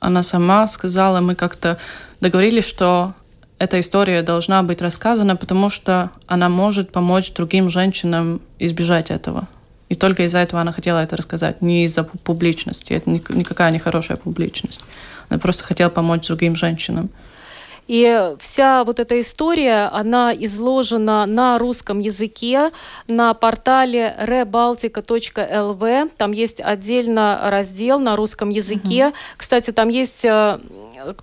[0.00, 1.78] она сама сказала, мы как-то
[2.20, 3.14] договорились, что
[3.58, 9.46] эта история должна быть рассказана, потому что она может помочь другим женщинам избежать этого.
[9.90, 12.94] И только из-за этого она хотела это рассказать, не из-за публичности.
[12.94, 14.84] Это никакая не хорошая публичность.
[15.28, 17.10] Она просто хотела помочь другим женщинам.
[17.90, 22.70] И вся вот эта история, она изложена на русском языке
[23.08, 26.12] на портале rebaltica.lv.
[26.16, 29.06] Там есть отдельно раздел на русском языке.
[29.08, 29.14] Угу.
[29.38, 30.60] Кстати, там есть э,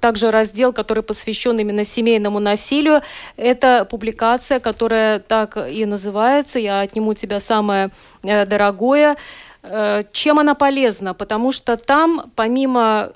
[0.02, 3.02] также раздел, который посвящен именно семейному насилию.
[3.38, 7.92] Это публикация, которая так и называется «Я отниму тебя самое
[8.24, 9.16] э, дорогое».
[9.64, 11.14] Э, чем она полезна?
[11.14, 13.14] Потому что там, помимо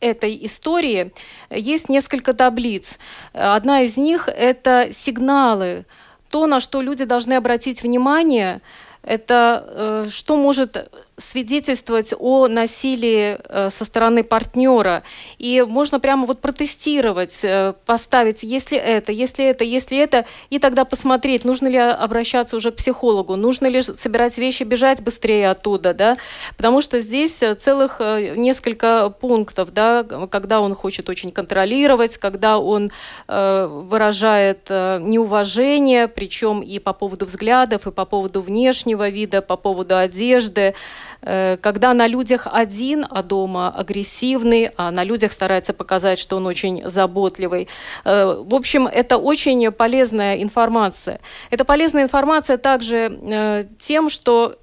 [0.00, 1.12] этой истории
[1.50, 2.98] есть несколько таблиц.
[3.32, 5.84] Одна из них– это сигналы,
[6.30, 8.60] то, на что люди должны обратить внимание,
[9.02, 15.02] это э, что может свидетельствовать о насилии э, со стороны партнера.
[15.38, 20.84] И можно прямо вот протестировать, э, поставить, если это, если это, если это, и тогда
[20.84, 26.16] посмотреть, нужно ли обращаться уже к психологу, нужно ли собирать вещи, бежать быстрее оттуда, да,
[26.56, 32.90] потому что здесь э, целых несколько пунктов, да, когда он хочет очень контролировать, когда он
[33.26, 40.74] выражает неуважение, причем и по поводу взглядов, и по поводу внешнего вида, по поводу одежды,
[41.60, 46.82] когда на людях один, а дома агрессивный, а на людях старается показать, что он очень
[46.84, 47.68] заботливый.
[48.04, 51.20] Э, в общем, это очень полезная информация.
[51.50, 54.56] Это полезная информация также э, тем, что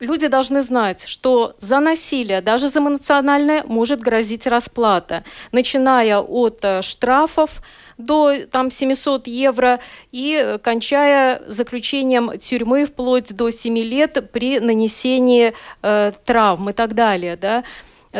[0.00, 7.62] люди должны знать, что за насилие, даже за эмоциональное, может грозить расплата, начиная от штрафов,
[7.98, 9.80] до там, 700 евро
[10.12, 16.94] и э, кончая заключением тюрьмы вплоть до 7 лет при нанесении э, травм и так
[16.94, 17.36] далее.
[17.36, 17.64] Да?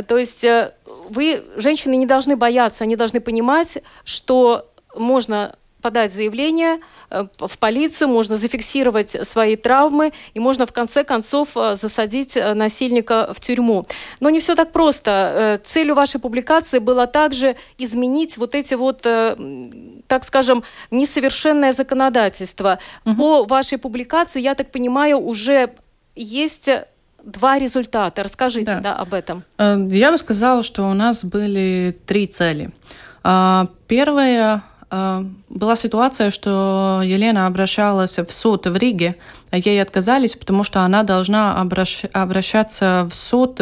[0.06, 0.74] То есть э,
[1.08, 8.08] вы, женщины, не должны бояться, они должны понимать, что можно подать заявление э, в полицию,
[8.08, 13.86] можно зафиксировать свои травмы и можно в конце концов э, засадить э, насильника в тюрьму.
[14.20, 15.60] Но не все так просто.
[15.64, 22.78] Целью вашей публикации было также изменить вот эти вот, так скажем, несовершенное законодательство.
[23.04, 23.14] Угу.
[23.16, 25.74] По вашей публикации, я так понимаю, уже
[26.14, 26.68] есть
[27.24, 28.22] два результата.
[28.22, 28.80] Расскажите да.
[28.80, 29.44] Да, об этом.
[29.58, 32.70] Я бы сказала, что у нас были три цели.
[33.22, 39.16] А, первая была ситуация, что Елена обращалась в суд в Риге,
[39.50, 42.04] а ей отказались, потому что она должна обращ...
[42.12, 43.60] обращаться в суд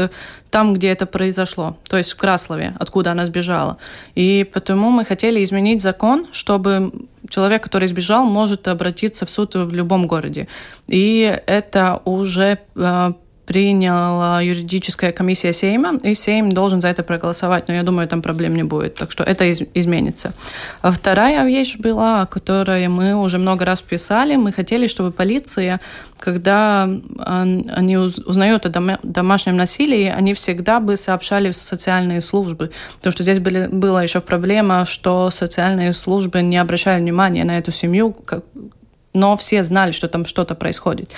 [0.51, 3.77] там, где это произошло, то есть в Краслове, откуда она сбежала.
[4.15, 6.93] И потому мы хотели изменить закон, чтобы
[7.29, 10.47] человек, который сбежал, может обратиться в суд в любом городе.
[10.87, 13.15] И это уже а,
[13.47, 18.57] приняла юридическая комиссия Сейма, и Сейм должен за это проголосовать, но я думаю, там проблем
[18.57, 20.33] не будет, так что это из изменится.
[20.83, 25.81] А вторая вещь была, о которой мы уже много раз писали, мы хотели, чтобы полиция,
[26.19, 33.23] когда они узнают о домашнем насилии, они всегда бы сообщали в социальные службы, потому что
[33.23, 38.17] здесь были, была еще проблема, что социальные службы не обращали внимания на эту семью,
[39.15, 41.11] но все знали, что там что-то происходит.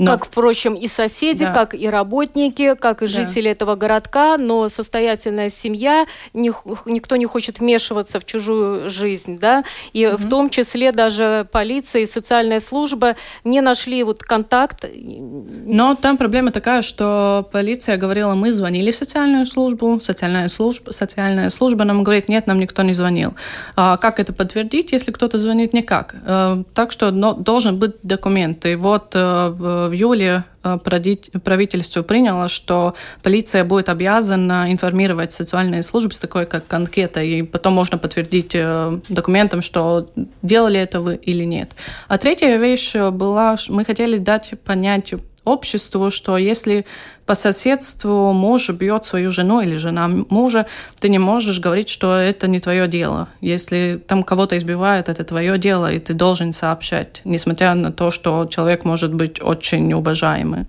[0.00, 0.12] Но...
[0.12, 1.52] Как, впрочем, и соседи, да.
[1.52, 3.50] как и работники, как и жители да.
[3.50, 6.50] этого городка, но состоятельная семья, не,
[6.86, 10.16] никто не хочет вмешиваться в чужую жизнь, да, и угу.
[10.16, 14.86] в том числе даже полиция и социальная служба не нашли вот контакт.
[14.96, 21.50] Но там проблема такая, что полиция говорила, мы звонили в социальную службу, социальная служба, социальная
[21.50, 23.34] служба нам говорит, нет, нам никто не звонил.
[23.76, 26.14] А как это подтвердить, если кто-то звонит никак?
[26.24, 28.64] Э, так что но, должен быть документ.
[28.64, 35.82] И вот э, в в июле э, правительство приняло, что полиция будет обязана информировать социальные
[35.82, 40.10] службы такой как анкета, и потом можно подтвердить э, документом, что
[40.42, 41.72] делали это вы или нет.
[42.08, 46.86] А третья вещь была, мы хотели дать понять обществу, что если
[47.26, 50.66] по соседству муж бьет свою жену или жена мужа,
[50.98, 53.28] ты не можешь говорить, что это не твое дело.
[53.40, 58.46] Если там кого-то избивают, это твое дело, и ты должен сообщать, несмотря на то, что
[58.46, 60.66] человек может быть очень уважаемый.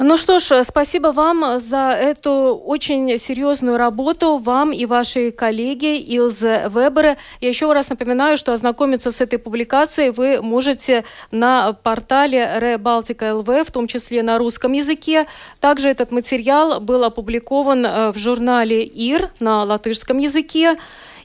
[0.00, 2.30] Ну что ж, спасибо вам за эту
[2.64, 7.16] очень серьезную работу, вам и вашей коллеге Илзе Вебере.
[7.40, 13.48] Я еще раз напоминаю, что ознакомиться с этой публикацией вы можете на портале Ребалтика ЛВ,
[13.48, 15.26] в том числе на русском языке.
[15.58, 20.76] Также этот материал был опубликован э, в журнале ИР на латышском языке.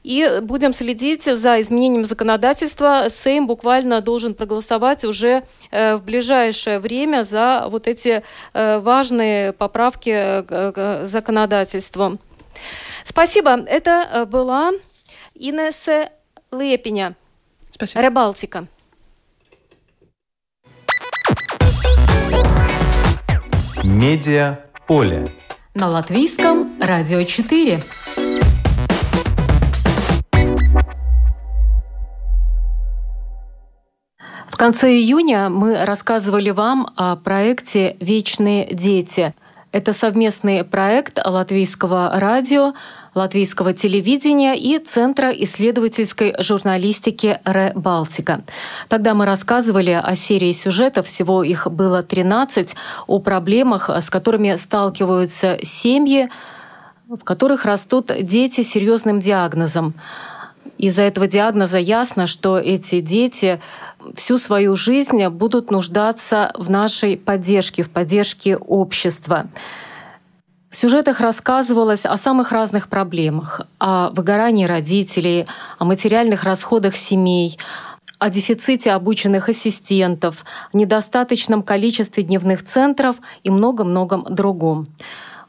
[0.03, 3.07] И будем следить за изменением законодательства.
[3.09, 8.23] Сейм буквально должен проголосовать уже э, в ближайшее время за вот эти
[8.53, 12.19] э, важные поправки к законодательству.
[13.03, 13.51] Спасибо.
[13.65, 14.71] Это была
[15.35, 16.09] Инесса
[16.51, 17.15] Лепиня.
[17.71, 18.01] Спасибо.
[18.01, 18.67] Рыбалтика.
[23.83, 25.27] Медиа поле.
[25.73, 27.83] На латвийском радио 4.
[34.63, 39.33] Конце июня мы рассказывали вам о проекте «Вечные дети».
[39.73, 42.73] Это совместный проект латвийского радио,
[43.13, 48.43] латвийского телевидения и Центра исследовательской журналистики «Ре Балтика».
[48.87, 52.73] Тогда мы рассказывали о серии сюжетов, всего их было 13,
[53.07, 56.29] о проблемах, с которыми сталкиваются семьи,
[57.09, 59.93] в которых растут дети с серьезным диагнозом.
[60.77, 63.59] Из-за этого диагноза ясно, что эти дети
[64.15, 69.47] всю свою жизнь будут нуждаться в нашей поддержке, в поддержке общества.
[70.69, 75.45] В сюжетах рассказывалось о самых разных проблемах, о выгорании родителей,
[75.77, 77.59] о материальных расходах семей,
[78.17, 80.43] о дефиците обученных ассистентов,
[80.73, 84.87] недостаточном количестве дневных центров и много-многом другом.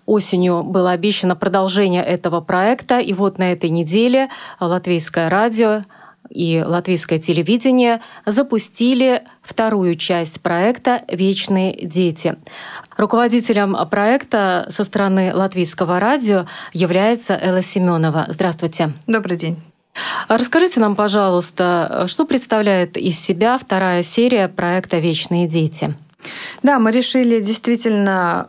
[0.07, 4.29] Осенью было обещано продолжение этого проекта, и вот на этой неделе
[4.61, 5.85] Латвийское радио
[6.31, 12.37] и латвийское телевидение запустили вторую часть проекта «Вечные дети».
[12.97, 18.27] Руководителем проекта со стороны латвийского радио является Элла Семенова.
[18.29, 18.93] Здравствуйте.
[19.07, 19.63] Добрый день.
[20.29, 25.95] Расскажите нам, пожалуйста, что представляет из себя вторая серия проекта «Вечные дети»?
[26.63, 28.47] Да, мы решили действительно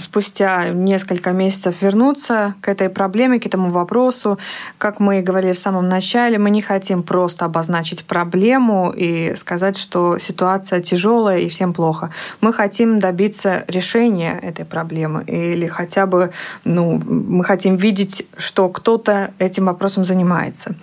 [0.00, 4.38] спустя несколько месяцев вернуться к этой проблеме, к этому вопросу.
[4.78, 9.76] Как мы и говорили в самом начале, мы не хотим просто обозначить проблему и сказать,
[9.76, 12.10] что ситуация тяжелая и всем плохо.
[12.40, 16.30] Мы хотим добиться решения этой проблемы или хотя бы,
[16.64, 20.74] ну, мы хотим видеть, что кто-то этим вопросом занимается.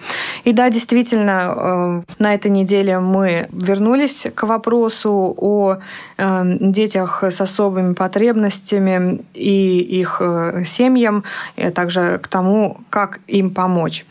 [0.44, 5.78] И да, действительно, э, на этой неделе мы вернулись к вопросу о
[6.18, 11.24] э, детях с особыми потребностями и их э, семьям,
[11.58, 14.06] а также к тому, как им помочь.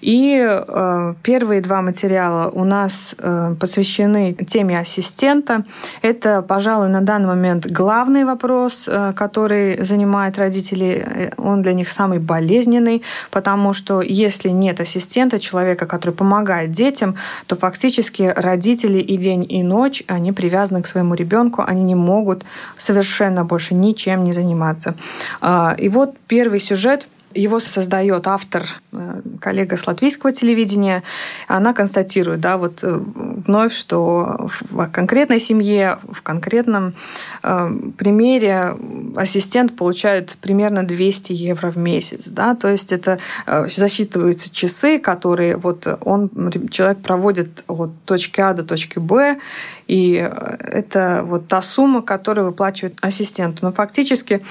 [0.00, 5.64] И э, первые два материала у нас э, посвящены теме ассистента.
[6.02, 11.02] Это, пожалуй, на данный момент главный вопрос, э, который занимает родителей.
[11.04, 17.16] Э, он для них самый болезненный, потому что если нет ассистента, человека, который помогает детям,
[17.46, 22.44] то фактически родители и день, и ночь, они привязаны к своему ребенку, они не могут
[22.76, 24.94] совершенно больше ничем не заниматься.
[25.40, 31.02] Э, и вот первый сюжет– его создает автор, э, коллега с латвийского телевидения.
[31.48, 32.98] Она констатирует, да, вот э,
[33.46, 36.94] вновь, что в конкретной семье, в конкретном
[37.42, 38.76] э, примере
[39.16, 45.86] ассистент получает примерно 200 евро в месяц, да, то есть это засчитываются часы, которые вот
[46.00, 46.30] он,
[46.70, 49.38] человек проводит от точки А до точки Б,
[49.86, 53.58] и это вот та сумма, которую выплачивает ассистенту.
[53.62, 54.42] Но фактически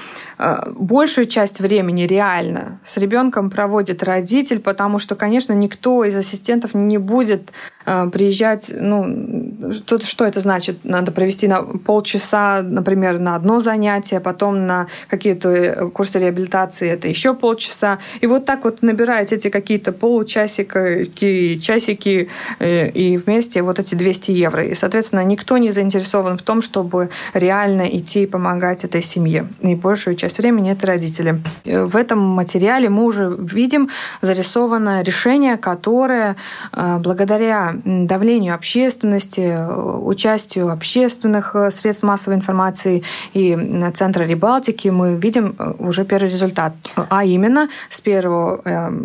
[0.74, 6.98] большую часть времени реально с ребенком проводит родитель, потому что, конечно, никто из ассистентов не
[6.98, 7.52] будет
[7.86, 10.78] приезжать, ну, что, что это значит?
[10.84, 17.08] Надо провести на полчаса, например, на одно занятие, потом на какие-то э, курсы реабилитации это
[17.08, 17.98] еще полчаса.
[18.20, 22.28] И вот так вот набирать эти какие-то получасики, часики
[22.58, 24.64] э, и вместе вот эти 200 евро.
[24.66, 29.46] И, соответственно, никто не заинтересован в том, чтобы реально идти и помогать этой семье.
[29.60, 31.40] И большую часть времени это родители.
[31.64, 33.88] В этом материале мы уже видим
[34.22, 36.36] зарисованное решение, которое
[36.72, 39.56] э, благодаря давлению общественности,
[40.02, 43.02] участию общественных э, средств массовой информации
[43.34, 43.56] и
[43.94, 46.72] Центра Рибалтики мы видим э, уже первый результат.
[46.94, 48.22] А именно с 1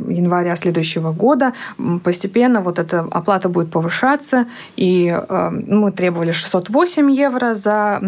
[0.10, 1.54] января следующего года
[2.04, 4.46] постепенно вот эта оплата будет повышаться,
[4.76, 8.00] и мы требовали 608 евро за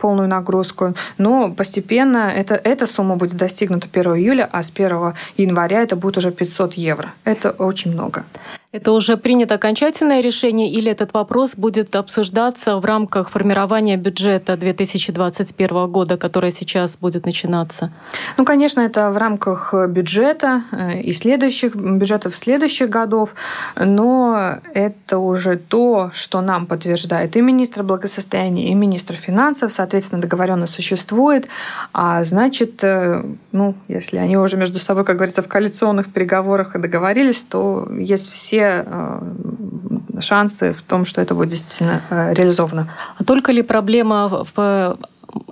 [0.00, 5.14] полную нагрузку, но постепенно это, эта сумма будет достигнута 1 июля, а с 1 1
[5.36, 7.12] января это будет уже 500 евро.
[7.24, 8.24] Это очень много.
[8.70, 15.90] Это уже принято окончательное решение или этот вопрос будет обсуждаться в рамках формирования бюджета 2021
[15.90, 17.90] года, который сейчас будет начинаться?
[18.36, 23.30] Ну, конечно, это в рамках бюджета э, и следующих бюджетов следующих годов,
[23.74, 30.74] но это уже то, что нам подтверждает и министр благосостояния, и министр финансов, соответственно, договоренность
[30.74, 31.48] существует,
[31.94, 36.78] а значит, э, ну, если они уже между собой, как говорится, в коалиционных переговорах и
[36.78, 42.88] договорились, то есть все все э, шансы в том, что это будет действительно э, реализовано.
[43.16, 44.98] А только ли проблема в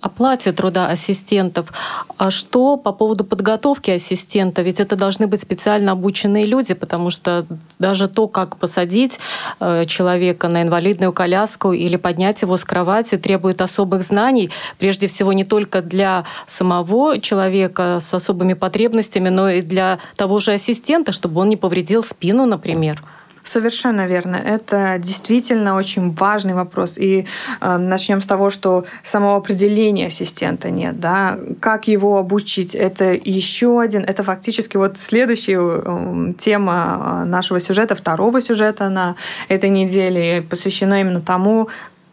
[0.00, 1.72] оплате труда ассистентов.
[2.16, 4.62] А что по поводу подготовки ассистента?
[4.62, 7.46] Ведь это должны быть специально обученные люди, потому что
[7.78, 9.18] даже то, как посадить
[9.60, 15.32] э, человека на инвалидную коляску или поднять его с кровати, требует особых знаний, прежде всего
[15.32, 21.40] не только для самого человека с особыми потребностями, но и для того же ассистента, чтобы
[21.40, 23.02] он не повредил спину, например.
[23.46, 24.34] Совершенно верно.
[24.34, 26.98] Это действительно очень важный вопрос.
[26.98, 27.26] И
[27.60, 30.98] э, начнем с того, что самого определения ассистента нет.
[30.98, 31.38] Да?
[31.60, 32.74] Как его обучить?
[32.74, 39.14] Это еще один, это фактически вот следующая э, тема нашего сюжета, второго сюжета на
[39.46, 41.68] этой неделе, посвящена именно тому,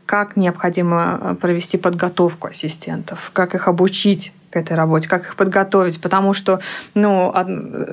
[0.05, 6.33] как необходимо провести подготовку ассистентов, как их обучить к этой работе, как их подготовить, потому
[6.33, 6.59] что,
[6.93, 7.33] ну,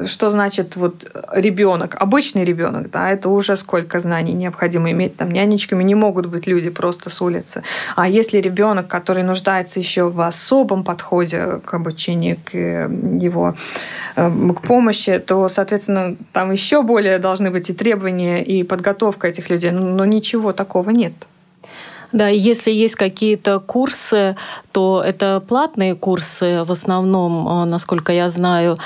[0.07, 5.83] что значит вот ребенок, обычный ребенок, да, это уже сколько знаний необходимо иметь, там нянечками
[5.83, 7.63] не могут быть люди просто с улицы,
[7.97, 12.57] а если ребенок, который нуждается еще в особом подходе к обучению, к
[13.23, 13.55] его
[14.17, 19.51] э, к помощи, то, соответственно, там еще более должны быть и требования, и подготовка этих
[19.51, 21.15] людей, но ничего такого нет.
[22.13, 24.37] Да, если есть какие-то курсы,
[24.73, 28.79] то это платные курсы в основном, э, насколько я знаю.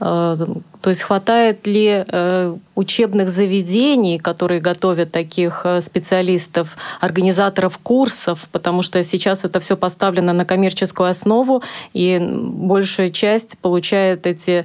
[0.00, 0.36] Э,
[0.80, 9.00] то есть хватает ли э, учебных заведений, которые готовят таких специалистов, организаторов курсов, потому что
[9.04, 11.62] сейчас это все поставлено на коммерческую основу,
[11.92, 14.64] и большая часть получает эти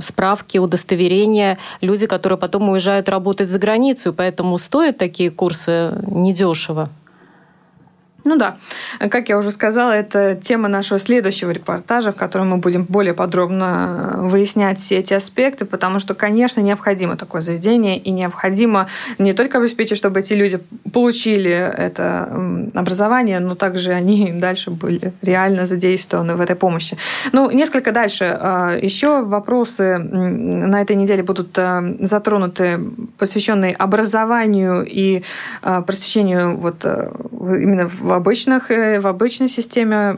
[0.00, 6.90] справки, удостоверения люди, которые потом уезжают работать за границу, поэтому стоят такие курсы недешево.
[8.24, 8.56] Ну да,
[9.10, 14.14] как я уже сказала, это тема нашего следующего репортажа, в котором мы будем более подробно
[14.16, 18.88] выяснять все эти аспекты, потому что, конечно, необходимо такое заведение, и необходимо
[19.18, 20.58] не только обеспечить, чтобы эти люди
[20.92, 22.28] получили это
[22.74, 26.96] образование, но также они дальше были реально задействованы в этой помощи.
[27.32, 28.36] Ну, несколько дальше.
[28.40, 32.80] А, Еще вопросы на этой неделе будут а, затронуты,
[33.16, 35.22] посвященные образованию и
[35.62, 40.10] а, просвещению вот именно в в обычных, э, в обычной системе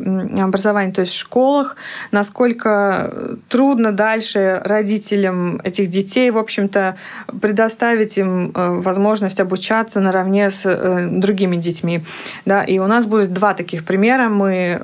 [0.42, 1.76] образования, то есть в школах,
[2.12, 6.96] насколько трудно дальше родителям этих детей, в общем-то,
[7.40, 12.00] предоставить им э, возможность обучаться наравне с э, другими детьми.
[12.46, 12.62] Да?
[12.62, 14.28] И у нас будет два таких примера.
[14.28, 14.80] Мы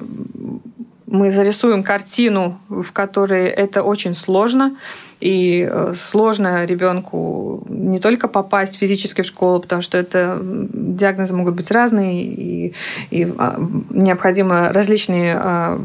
[1.07, 4.77] мы зарисуем картину, в которой это очень сложно,
[5.21, 11.55] и э, сложно ребенку не только попасть физически в школу, потому что это диагнозы могут
[11.55, 12.75] быть разные, и,
[13.11, 13.59] и а,
[13.91, 15.81] необходимы различные а,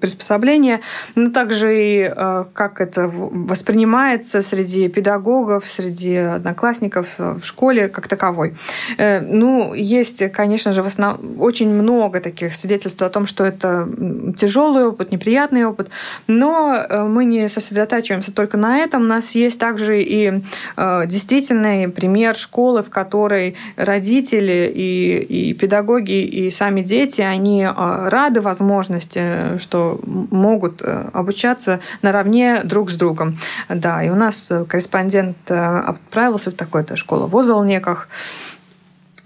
[0.00, 0.80] приспособления,
[1.16, 8.54] но также и а, как это воспринимается среди педагогов, среди одноклассников в школе как таковой.
[8.96, 13.88] Э, ну, есть, конечно же, в основном очень много таких свидетельств о том, что это
[14.36, 15.88] тяжелый опыт, неприятный опыт,
[16.26, 20.42] но э, мы не сосредотачиваемся только на на этом у нас есть также и
[20.76, 27.72] э, действительный пример школы, в которой родители и, и педагоги, и сами дети, они э,
[27.74, 33.38] рады возможности, что могут э, обучаться наравне друг с другом.
[33.70, 38.08] Да, и у нас корреспондент отправился в такую-то школу в Озолнеках,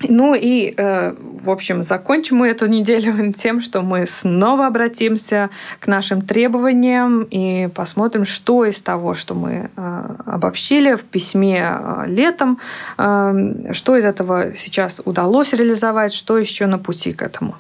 [0.09, 5.51] ну и, э, в общем, закончим мы эту неделю тем, что мы снова обратимся
[5.81, 12.05] к нашим требованиям и посмотрим, что из того, что мы э, обобщили в письме э,
[12.07, 12.59] летом,
[12.97, 17.55] что из этого сейчас удалось реализовать, что еще на пути к этому.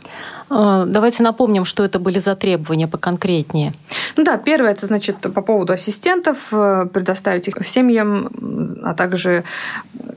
[0.55, 3.73] А, давайте напомним, что это были за требования поконкретнее.
[4.17, 8.29] Ну да, первое, это значит по поводу ассистентов, э, предоставить их семьям,
[8.85, 9.41] а также э,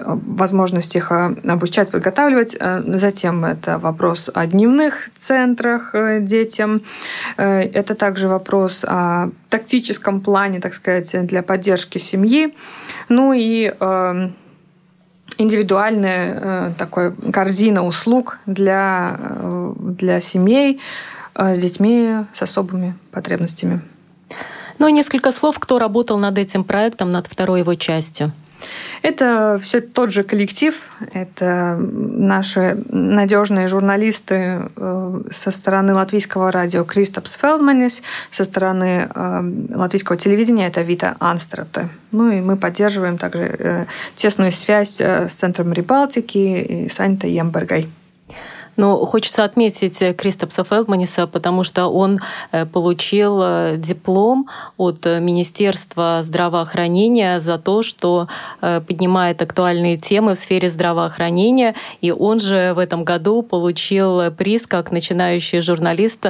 [0.06, 2.58] возможность их э, обучать, подготавливать.
[2.86, 6.82] Затем это вопрос о дневных центрах детям.
[7.38, 12.54] Это также вопрос о тактическом плане, так сказать, для поддержки семьи.
[13.08, 13.74] Ну и
[15.38, 20.80] индивидуальная э, такой корзина услуг для, э, для семей
[21.34, 23.82] э, с детьми с особыми потребностями.
[24.80, 28.32] Ну и несколько слов, кто работал над этим проектом, над второй его частью.
[29.02, 30.76] Это все тот же коллектив,
[31.14, 38.02] это наши надежные журналисты э, со стороны латвийского радио Кристопс Фелдманис,
[38.32, 41.90] со стороны э, латвийского телевидения это Вита Анстрате.
[42.12, 43.86] Ну и мы поддерживаем также э,
[44.16, 47.90] тесную связь с Центром Рибалтики и с Аньтой Ембергой.
[48.78, 52.20] Но хочется отметить э, Кристопса Фелдманиса, потому что он
[52.52, 58.28] э, получил э, диплом от Министерства здравоохранения за то, что
[58.60, 61.76] поднимает актуальные темы в сфере здравоохранения.
[62.02, 66.28] И он же в этом году получил приз как начинающий журналист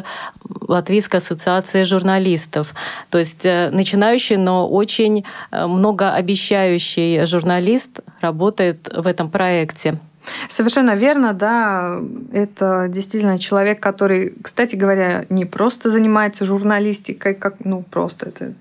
[0.68, 2.74] Латвийской ассоциации журналистов.
[3.10, 10.00] То есть начинающий, но очень многообещающий журналист работает в этом проекте.
[10.50, 12.00] Совершенно верно, да.
[12.34, 18.54] Это действительно человек, который, кстати говоря, не просто занимается журналистикой, как, ну, просто это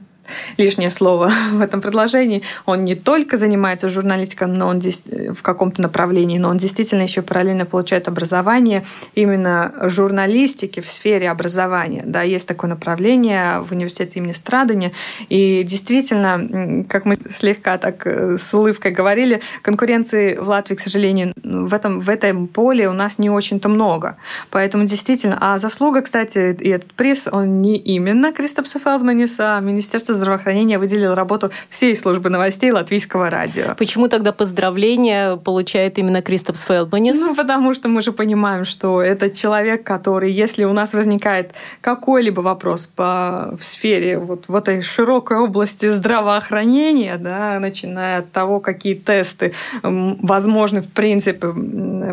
[0.57, 2.43] лишнее слово в этом предложении.
[2.67, 7.23] Он не только занимается журналистикой, но он здесь в каком-то направлении, но он действительно еще
[7.23, 12.03] параллельно получает образование именно журналистики в сфере образования.
[12.07, 14.93] Да, есть такое направление в университете имени Страдания.
[15.29, 21.33] И действительно, как мы слегка так э, с улыбкой говорили, конкуренции в Латвии, к сожалению,
[21.43, 24.17] в этом, в этом поле у нас не очень-то много.
[24.51, 30.14] Поэтому действительно, а заслуга, кстати, и этот приз, он не именно Кристопса Фелдманиса, а Министерство
[30.15, 33.75] Министерство здравоохранения выделило работу всей службы новостей Латвийского радио.
[33.77, 37.21] Почему тогда поздравление получает именно Кристопс Фелдманис?
[37.21, 42.41] Ну, потому что мы же понимаем, что это человек, который, если у нас возникает какой-либо
[42.41, 48.95] вопрос по, в сфере вот в этой широкой области здравоохранения, да, начиная от того, какие
[48.95, 49.53] тесты
[49.83, 51.53] возможны в принципе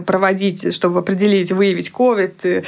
[0.06, 2.66] проводить, чтобы определить, выявить COVID,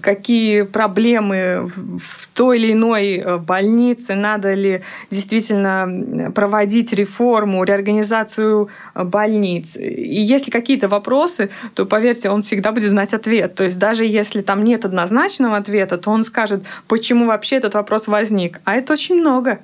[0.00, 4.75] какие проблемы в той или иной э, больнице, надо ли
[5.10, 9.76] действительно проводить реформу, реорганизацию э, больниц.
[9.76, 13.54] И если какие-то вопросы, то, поверьте, он всегда будет знать ответ.
[13.54, 18.08] То есть даже если там нет однозначного ответа, то он скажет, почему вообще этот вопрос
[18.08, 18.60] возник.
[18.64, 19.58] А это очень много.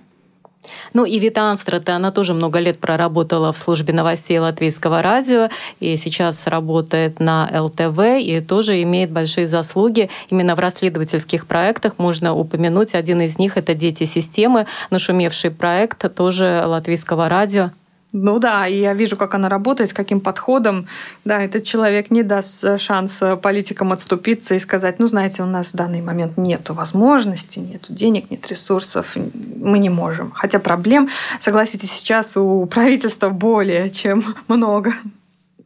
[0.92, 5.48] Ну и Вита Анстрата, она тоже много лет проработала в службе новостей Латвийского радио
[5.80, 11.94] и сейчас работает на ЛТВ и тоже имеет большие заслуги именно в расследовательских проектах.
[11.98, 17.70] Можно упомянуть, один из них— это «Дети системы», нашумевший проект тоже Латвийского радио.
[18.12, 20.86] Ну да, и я вижу, как она работает, с каким подходом.
[21.24, 25.46] Да, этот человек не даст э, шанс э, политикам отступиться и сказать, ну, знаете, у
[25.46, 29.16] нас в данный момент нет возможности, нет денег, нет ресурсов,
[29.56, 30.30] мы не можем.
[30.32, 31.08] Хотя проблем,
[31.40, 34.92] согласитесь, сейчас у правительства более чем много.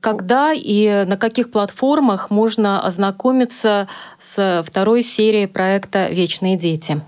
[0.01, 3.89] Когда и на каких платформах можно ознакомиться
[4.21, 7.01] с второй серией проекта «Вечные дети»?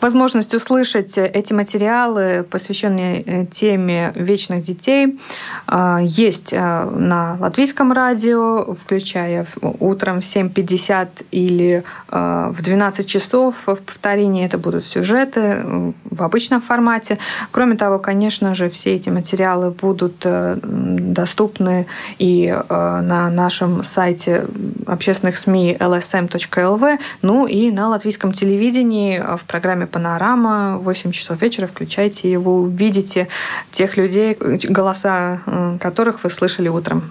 [0.00, 5.18] Возможность услышать эти материалы, посвященные э, теме вечных детей,
[5.66, 13.54] а, есть э, на латвийском радио, включая утром в 7.50 или э, в 12 часов.
[13.66, 17.18] В повторении это будут сюжеты в обычном формате.
[17.50, 21.86] Кроме того, конечно же, все эти материалы будут доступны
[22.18, 24.46] и на нашем сайте
[24.86, 31.66] общественных СМИ lsm.lv, ну и на латвийском телевидении в программе «Панорама» в 8 часов вечера.
[31.66, 33.28] Включайте его, увидите
[33.70, 37.10] тех людей, голоса э, которых вы слышали утром.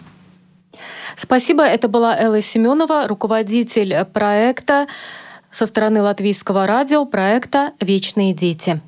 [1.16, 1.64] Спасибо.
[1.64, 4.88] Это была Элла Семенова, руководитель проекта
[5.52, 8.82] со стороны Латвийского радио проекта «Вечные дети».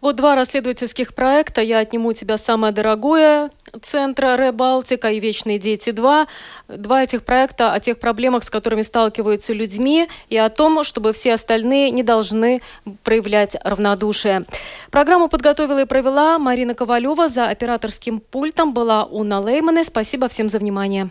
[0.00, 1.60] Вот два расследовательских проекта.
[1.60, 3.50] Я отниму у тебя самое дорогое
[3.82, 6.26] центра Ребалтика и Вечные дети 2.
[6.68, 11.34] Два этих проекта о тех проблемах, с которыми сталкиваются людьми, и о том, чтобы все
[11.34, 12.62] остальные не должны
[13.02, 14.44] проявлять равнодушие.
[14.90, 17.28] Программу подготовила и провела Марина Ковалева.
[17.28, 19.84] За операторским пультом была Уна Леймане.
[19.84, 21.10] Спасибо всем за внимание.